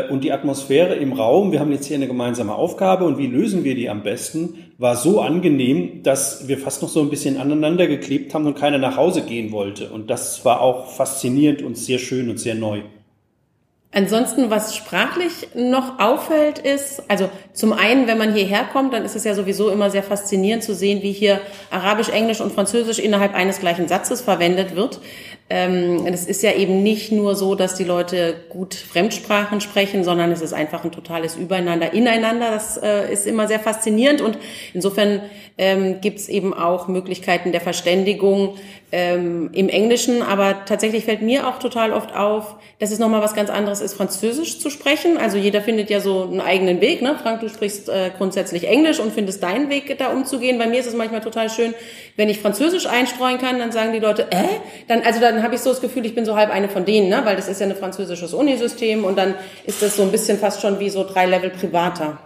und 0.10 0.24
die 0.24 0.32
Atmosphäre 0.32 0.96
im 0.96 1.12
Raum, 1.12 1.52
wir 1.52 1.60
haben 1.60 1.72
jetzt 1.72 1.86
hier 1.86 1.98
eine 1.98 2.08
gemeinsame 2.08 2.56
Aufgabe 2.56 3.04
und 3.04 3.18
wie 3.18 3.28
lösen 3.28 3.66
wir 3.66 3.76
die 3.76 3.90
am 3.90 4.04
besten, 4.04 4.72
war 4.78 4.96
so 4.96 5.20
angenehm, 5.20 6.02
dass 6.02 6.48
wir 6.48 6.58
fast 6.58 6.82
noch 6.82 6.90
so 6.90 7.02
ein 7.02 7.10
bisschen 7.10 7.38
aneinander 7.38 7.86
geklebt 7.88 8.34
haben 8.34 8.46
und 8.46 8.58
keiner 8.58 8.78
nach 8.78 8.96
Hause 8.96 9.24
gehen 9.24 9.52
wollte. 9.52 9.90
Und 9.90 10.10
das 10.10 10.46
war 10.46 10.62
auch 10.62 10.88
faszinierend 10.88 11.62
und 11.62 11.78
sehr 11.78 12.00
schön 12.00 12.30
und 12.30 12.40
sehr 12.40 12.56
neu. 12.56 12.82
Ansonsten, 13.98 14.50
was 14.50 14.76
sprachlich 14.76 15.48
noch 15.56 16.00
auffällt, 16.00 16.60
ist, 16.60 17.04
also 17.08 17.30
zum 17.54 17.72
einen, 17.72 18.08
wenn 18.08 18.18
man 18.18 18.34
hierher 18.34 18.66
kommt, 18.66 18.94
dann 18.94 19.06
ist 19.06 19.16
es 19.16 19.24
ja 19.24 19.34
sowieso 19.34 19.70
immer 19.70 19.90
sehr 19.90 20.04
faszinierend 20.04 20.64
zu 20.64 20.76
sehen, 20.76 21.02
wie 21.02 21.14
hier 21.14 21.40
Arabisch, 21.72 22.10
Englisch 22.10 22.42
und 22.42 22.52
Französisch 22.52 23.00
innerhalb 23.00 23.34
eines 23.34 23.62
gleichen 23.62 23.88
Satzes 23.88 24.20
verwendet 24.20 24.76
wird. 24.76 25.00
Ähm, 25.48 26.08
es 26.08 26.26
ist 26.26 26.42
ja 26.42 26.54
eben 26.54 26.82
nicht 26.82 27.12
nur 27.12 27.36
so, 27.36 27.54
dass 27.54 27.76
die 27.76 27.84
Leute 27.84 28.36
gut 28.50 28.74
Fremdsprachen 28.74 29.62
sprechen, 29.62 30.04
sondern 30.04 30.32
es 30.32 30.42
ist 30.42 30.54
einfach 30.54 30.84
ein 30.84 30.92
totales 30.92 31.36
Übereinander, 31.36 31.94
Ineinander. 31.94 32.50
Das 32.50 32.78
äh, 32.78 33.14
ist 33.14 33.28
immer 33.28 33.48
sehr 33.48 33.60
faszinierend 33.60 34.22
und 34.22 34.40
insofern 34.74 35.22
ähm, 35.58 36.02
gibt 36.02 36.20
es 36.20 36.30
eben 36.30 36.54
auch 36.54 36.88
Möglichkeiten 36.88 37.52
der 37.52 37.62
Verständigung 37.62 38.58
ähm, 38.92 39.50
im 39.54 39.70
Englischen. 39.70 40.22
Aber 40.22 40.66
tatsächlich 40.66 41.06
fällt 41.06 41.22
mir 41.22 41.48
auch 41.48 41.60
total 41.60 41.94
oft 41.94 42.16
auf, 42.16 42.56
dass 42.80 42.92
es 42.92 43.00
nochmal 43.00 43.22
was 43.22 43.34
ganz 43.34 43.50
anderes 43.50 43.82
ist, 43.82 43.94
Französisch 43.94 44.60
zu 44.60 44.70
sprechen. 44.70 45.18
Also 45.18 45.38
jeder 45.38 45.62
findet 45.62 45.90
ja 45.90 46.02
so 46.02 46.24
einen 46.24 46.42
eigenen 46.42 46.82
Weg. 46.82 47.02
Ne? 47.02 47.18
Frank, 47.22 47.42
du 47.42 47.50
sprichst 47.50 47.88
äh, 47.88 48.12
grundsätzlich 48.18 48.68
Englisch 48.68 49.00
und 49.00 49.14
findest 49.14 49.44
deinen 49.44 49.70
Weg, 49.70 49.98
da 49.98 50.12
umzugehen. 50.12 50.58
Bei 50.58 50.68
mir 50.68 50.80
ist 50.80 50.88
es 50.88 50.96
manchmal 50.96 51.22
total 51.22 51.50
schön, 51.50 51.74
wenn 52.16 52.30
ich 52.30 52.40
Französisch 52.40 52.86
einstreuen 52.86 53.38
kann, 53.38 53.60
dann 53.60 53.72
sagen 53.72 53.94
die 53.94 54.00
Leute, 54.00 54.28
äh? 54.32 54.44
Dann, 54.88 55.02
also 55.02 55.20
dann 55.20 55.35
habe 55.44 55.56
ich 55.56 55.62
so 55.62 55.70
das 55.70 55.82
Gefühl, 55.82 56.06
ich 56.06 56.16
bin 56.16 56.26
so 56.26 56.36
halb 56.36 56.52
eine 56.52 56.70
von 56.70 56.86
denen, 56.86 57.10
ne? 57.10 57.22
weil 57.24 57.36
das 57.36 57.48
ist 57.48 57.62
ja 57.62 57.68
ein 57.68 57.76
französisches 57.76 58.34
Unisystem 58.34 59.04
und 59.04 59.18
dann 59.18 59.36
ist 59.66 59.82
das 59.82 59.98
so 59.98 60.04
ein 60.04 60.12
bisschen 60.12 60.38
fast 60.38 60.62
schon 60.62 60.80
wie 60.80 60.90
so 60.90 61.04
drei 61.04 61.26
Level 61.26 61.50
privater. 61.50 62.18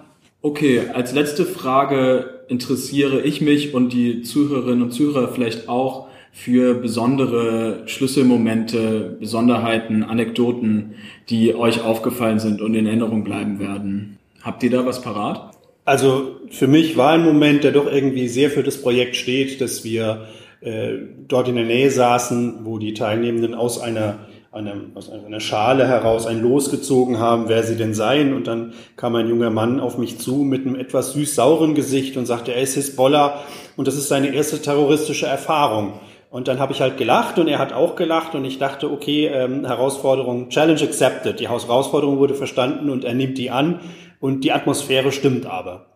Okay, 0.41 0.83
als 0.93 1.13
letzte 1.13 1.45
Frage 1.45 2.45
interessiere 2.47 3.21
ich 3.21 3.41
mich 3.41 3.73
und 3.73 3.91
die 3.91 4.21
Zuhörerinnen 4.21 4.83
und 4.83 4.91
Zuhörer 4.91 5.27
vielleicht 5.33 5.67
auch 5.67 6.07
für 6.31 6.75
besondere 6.75 7.83
Schlüsselmomente, 7.87 9.17
Besonderheiten, 9.19 10.03
Anekdoten, 10.03 10.95
die 11.29 11.55
euch 11.55 11.81
aufgefallen 11.81 12.39
sind 12.39 12.61
und 12.61 12.75
in 12.75 12.85
Erinnerung 12.85 13.23
bleiben 13.23 13.59
werden. 13.59 14.17
Habt 14.41 14.63
ihr 14.63 14.69
da 14.69 14.85
was 14.85 15.01
parat? 15.01 15.51
Also 15.85 16.37
für 16.49 16.67
mich 16.67 16.97
war 16.97 17.11
ein 17.13 17.25
Moment, 17.25 17.63
der 17.63 17.71
doch 17.71 17.91
irgendwie 17.91 18.27
sehr 18.27 18.51
für 18.51 18.63
das 18.63 18.81
Projekt 18.81 19.15
steht, 19.15 19.59
dass 19.59 19.83
wir 19.83 20.27
äh, 20.61 20.93
dort 21.27 21.47
in 21.47 21.55
der 21.55 21.65
Nähe 21.65 21.89
saßen, 21.89 22.65
wo 22.65 22.77
die 22.77 22.93
Teilnehmenden 22.93 23.55
aus 23.55 23.79
einer, 23.79 24.19
einer, 24.51 24.75
aus 24.95 25.09
einer 25.09 25.39
Schale 25.39 25.87
heraus 25.87 26.25
ein 26.25 26.41
Los 26.41 26.69
gezogen 26.69 27.19
haben, 27.19 27.47
wer 27.47 27.63
sie 27.63 27.77
denn 27.77 27.93
seien. 27.93 28.33
Und 28.33 28.47
dann 28.47 28.73
kam 28.97 29.15
ein 29.15 29.29
junger 29.29 29.49
Mann 29.49 29.79
auf 29.79 29.97
mich 29.97 30.19
zu 30.19 30.37
mit 30.37 30.65
einem 30.65 30.75
etwas 30.75 31.13
süß-sauren 31.13 31.75
Gesicht 31.75 32.17
und 32.17 32.25
sagte, 32.25 32.53
er 32.53 32.61
ist 32.61 32.75
Hisbollah 32.75 33.41
und 33.77 33.87
das 33.87 33.95
ist 33.95 34.09
seine 34.09 34.33
erste 34.33 34.61
terroristische 34.61 35.27
Erfahrung. 35.27 35.93
Und 36.29 36.47
dann 36.47 36.59
habe 36.59 36.73
ich 36.73 36.81
halt 36.81 36.97
gelacht 36.97 37.39
und 37.39 37.47
er 37.47 37.57
hat 37.57 37.73
auch 37.73 37.95
gelacht 37.95 38.35
und 38.35 38.45
ich 38.45 38.59
dachte, 38.59 38.91
okay, 38.91 39.27
ähm, 39.27 39.65
Herausforderung, 39.65 40.49
Challenge 40.49 40.81
accepted. 40.81 41.39
Die 41.39 41.47
Herausforderung 41.49 42.19
wurde 42.19 42.35
verstanden 42.35 42.89
und 42.89 43.03
er 43.03 43.15
nimmt 43.15 43.37
die 43.37 43.49
an 43.49 43.79
und 44.19 44.43
die 44.43 44.51
Atmosphäre 44.51 45.11
stimmt 45.11 45.47
aber. 45.47 45.87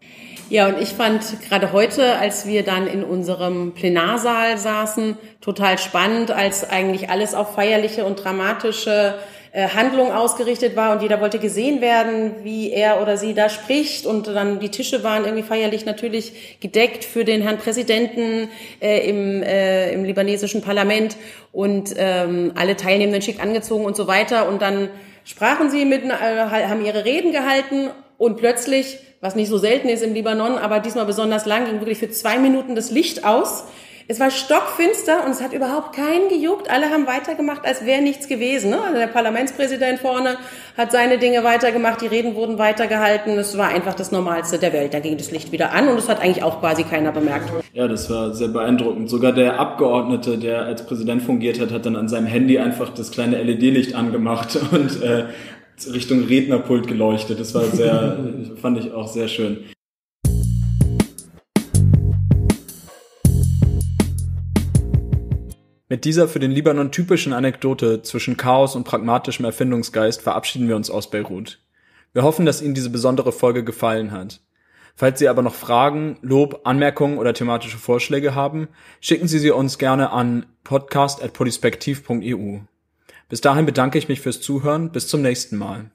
Ja, 0.49 0.67
und 0.67 0.81
ich 0.81 0.89
fand 0.89 1.41
gerade 1.47 1.71
heute, 1.71 2.17
als 2.17 2.45
wir 2.45 2.63
dann 2.63 2.87
in 2.87 3.03
unserem 3.03 3.73
Plenarsaal 3.73 4.57
saßen, 4.57 5.17
total 5.41 5.77
spannend, 5.77 6.31
als 6.31 6.69
eigentlich 6.69 7.09
alles 7.09 7.33
auf 7.33 7.55
feierliche 7.55 8.05
und 8.05 8.23
dramatische 8.23 9.15
äh, 9.53 9.69
Handlung 9.69 10.11
ausgerichtet 10.11 10.75
war 10.75 10.91
und 10.91 11.01
jeder 11.01 11.21
wollte 11.21 11.39
gesehen 11.39 11.79
werden, 11.79 12.43
wie 12.43 12.71
er 12.71 13.01
oder 13.01 13.17
sie 13.17 13.33
da 13.33 13.49
spricht. 13.49 14.05
Und 14.05 14.27
dann 14.27 14.59
die 14.59 14.69
Tische 14.69 15.03
waren 15.03 15.25
irgendwie 15.25 15.43
feierlich 15.43 15.85
natürlich 15.85 16.59
gedeckt 16.59 17.05
für 17.05 17.23
den 17.23 17.41
Herrn 17.41 17.57
Präsidenten 17.57 18.49
äh, 18.81 19.07
im, 19.07 19.43
äh, 19.43 19.91
im 19.93 20.03
libanesischen 20.03 20.61
Parlament. 20.61 21.15
Und 21.51 21.93
ähm, 21.97 22.51
alle 22.55 22.75
Teilnehmenden 22.75 23.21
schick 23.21 23.41
angezogen 23.41 23.85
und 23.85 23.95
so 23.95 24.07
weiter. 24.07 24.49
Und 24.49 24.61
dann 24.61 24.89
sprachen 25.23 25.69
sie 25.69 25.85
mit, 25.85 26.03
äh, 26.03 26.09
haben 26.09 26.83
ihre 26.83 27.05
Reden 27.05 27.31
gehalten 27.31 27.91
und 28.23 28.37
plötzlich, 28.37 28.99
was 29.19 29.35
nicht 29.35 29.49
so 29.49 29.57
selten 29.57 29.89
ist 29.89 30.01
im 30.01 30.13
Libanon, 30.13 30.57
aber 30.57 30.79
diesmal 30.79 31.05
besonders 31.05 31.45
lang, 31.45 31.65
ging 31.65 31.79
wirklich 31.81 31.97
für 31.97 32.09
zwei 32.09 32.37
Minuten 32.37 32.73
das 32.73 32.89
Licht 32.89 33.25
aus. 33.25 33.65
Es 34.07 34.19
war 34.19 34.31
stockfinster 34.31 35.25
und 35.25 35.31
es 35.31 35.41
hat 35.41 35.53
überhaupt 35.53 35.95
keinen 35.95 36.27
gejuckt. 36.27 36.69
Alle 36.69 36.89
haben 36.89 37.07
weitergemacht, 37.07 37.65
als 37.65 37.85
wäre 37.85 38.01
nichts 38.01 38.27
gewesen. 38.27 38.71
Ne? 38.71 38.81
Also 38.81 38.97
der 38.97 39.07
Parlamentspräsident 39.07 39.99
vorne 39.99 40.35
hat 40.77 40.91
seine 40.91 41.17
Dinge 41.19 41.45
weitergemacht, 41.45 42.01
die 42.01 42.07
Reden 42.07 42.35
wurden 42.35 42.57
weitergehalten. 42.57 43.37
Es 43.37 43.57
war 43.57 43.69
einfach 43.69 43.93
das 43.93 44.11
Normalste 44.11 44.57
der 44.57 44.73
Welt. 44.73 44.93
Da 44.93 44.99
ging 44.99 45.15
das 45.17 45.31
Licht 45.31 45.53
wieder 45.53 45.71
an 45.71 45.87
und 45.87 45.97
es 45.97 46.09
hat 46.09 46.21
eigentlich 46.21 46.43
auch 46.43 46.59
quasi 46.59 46.83
keiner 46.83 47.13
bemerkt. 47.13 47.49
Ja, 47.73 47.87
das 47.87 48.09
war 48.09 48.33
sehr 48.33 48.49
beeindruckend. 48.49 49.09
Sogar 49.09 49.31
der 49.31 49.57
Abgeordnete, 49.57 50.37
der 50.37 50.63
als 50.63 50.85
Präsident 50.85 51.21
fungiert 51.21 51.61
hat, 51.61 51.71
hat 51.71 51.85
dann 51.85 51.95
an 51.95 52.09
seinem 52.09 52.27
Handy 52.27 52.59
einfach 52.59 52.89
das 52.89 53.09
kleine 53.09 53.41
LED-Licht 53.41 53.95
angemacht 53.95 54.59
und 54.71 55.01
äh, 55.01 55.25
Richtung 55.91 56.25
Rednerpult 56.25 56.87
geleuchtet. 56.87 57.39
Das 57.39 57.53
war 57.53 57.65
sehr, 57.65 58.17
fand 58.61 58.77
ich 58.77 58.91
auch 58.91 59.07
sehr 59.07 59.27
schön. 59.27 59.65
Mit 65.89 66.05
dieser 66.05 66.27
für 66.27 66.39
den 66.39 66.49
Libanon 66.49 66.91
typischen 66.91 67.33
Anekdote 67.33 68.01
zwischen 68.01 68.35
Chaos 68.35 68.75
und 68.75 68.83
pragmatischem 68.83 69.45
Erfindungsgeist 69.45 70.23
verabschieden 70.23 70.67
wir 70.67 70.75
uns 70.75 70.89
aus 70.89 71.11
Beirut. 71.11 71.59
Wir 72.13 72.23
hoffen, 72.23 72.47
dass 72.47 72.63
Ihnen 72.63 72.73
diese 72.73 72.89
besondere 72.89 73.31
Folge 73.31 73.63
gefallen 73.63 74.11
hat. 74.11 74.41
Falls 74.95 75.19
Sie 75.19 75.27
aber 75.27 75.41
noch 75.41 75.55
Fragen, 75.55 76.17
Lob, 76.21 76.61
Anmerkungen 76.63 77.17
oder 77.17 77.33
thematische 77.33 77.77
Vorschläge 77.77 78.33
haben, 78.35 78.69
schicken 79.01 79.27
Sie 79.27 79.39
sie 79.39 79.51
uns 79.51 79.77
gerne 79.77 80.11
an 80.11 80.45
podcast.polispektiv.eu. 80.63 82.61
Bis 83.33 83.41
dahin 83.41 83.65
bedanke 83.65 83.97
ich 83.97 84.09
mich 84.09 84.21
fürs 84.21 84.41
Zuhören. 84.41 84.91
Bis 84.91 85.07
zum 85.07 85.23
nächsten 85.23 85.57
Mal. 85.57 85.89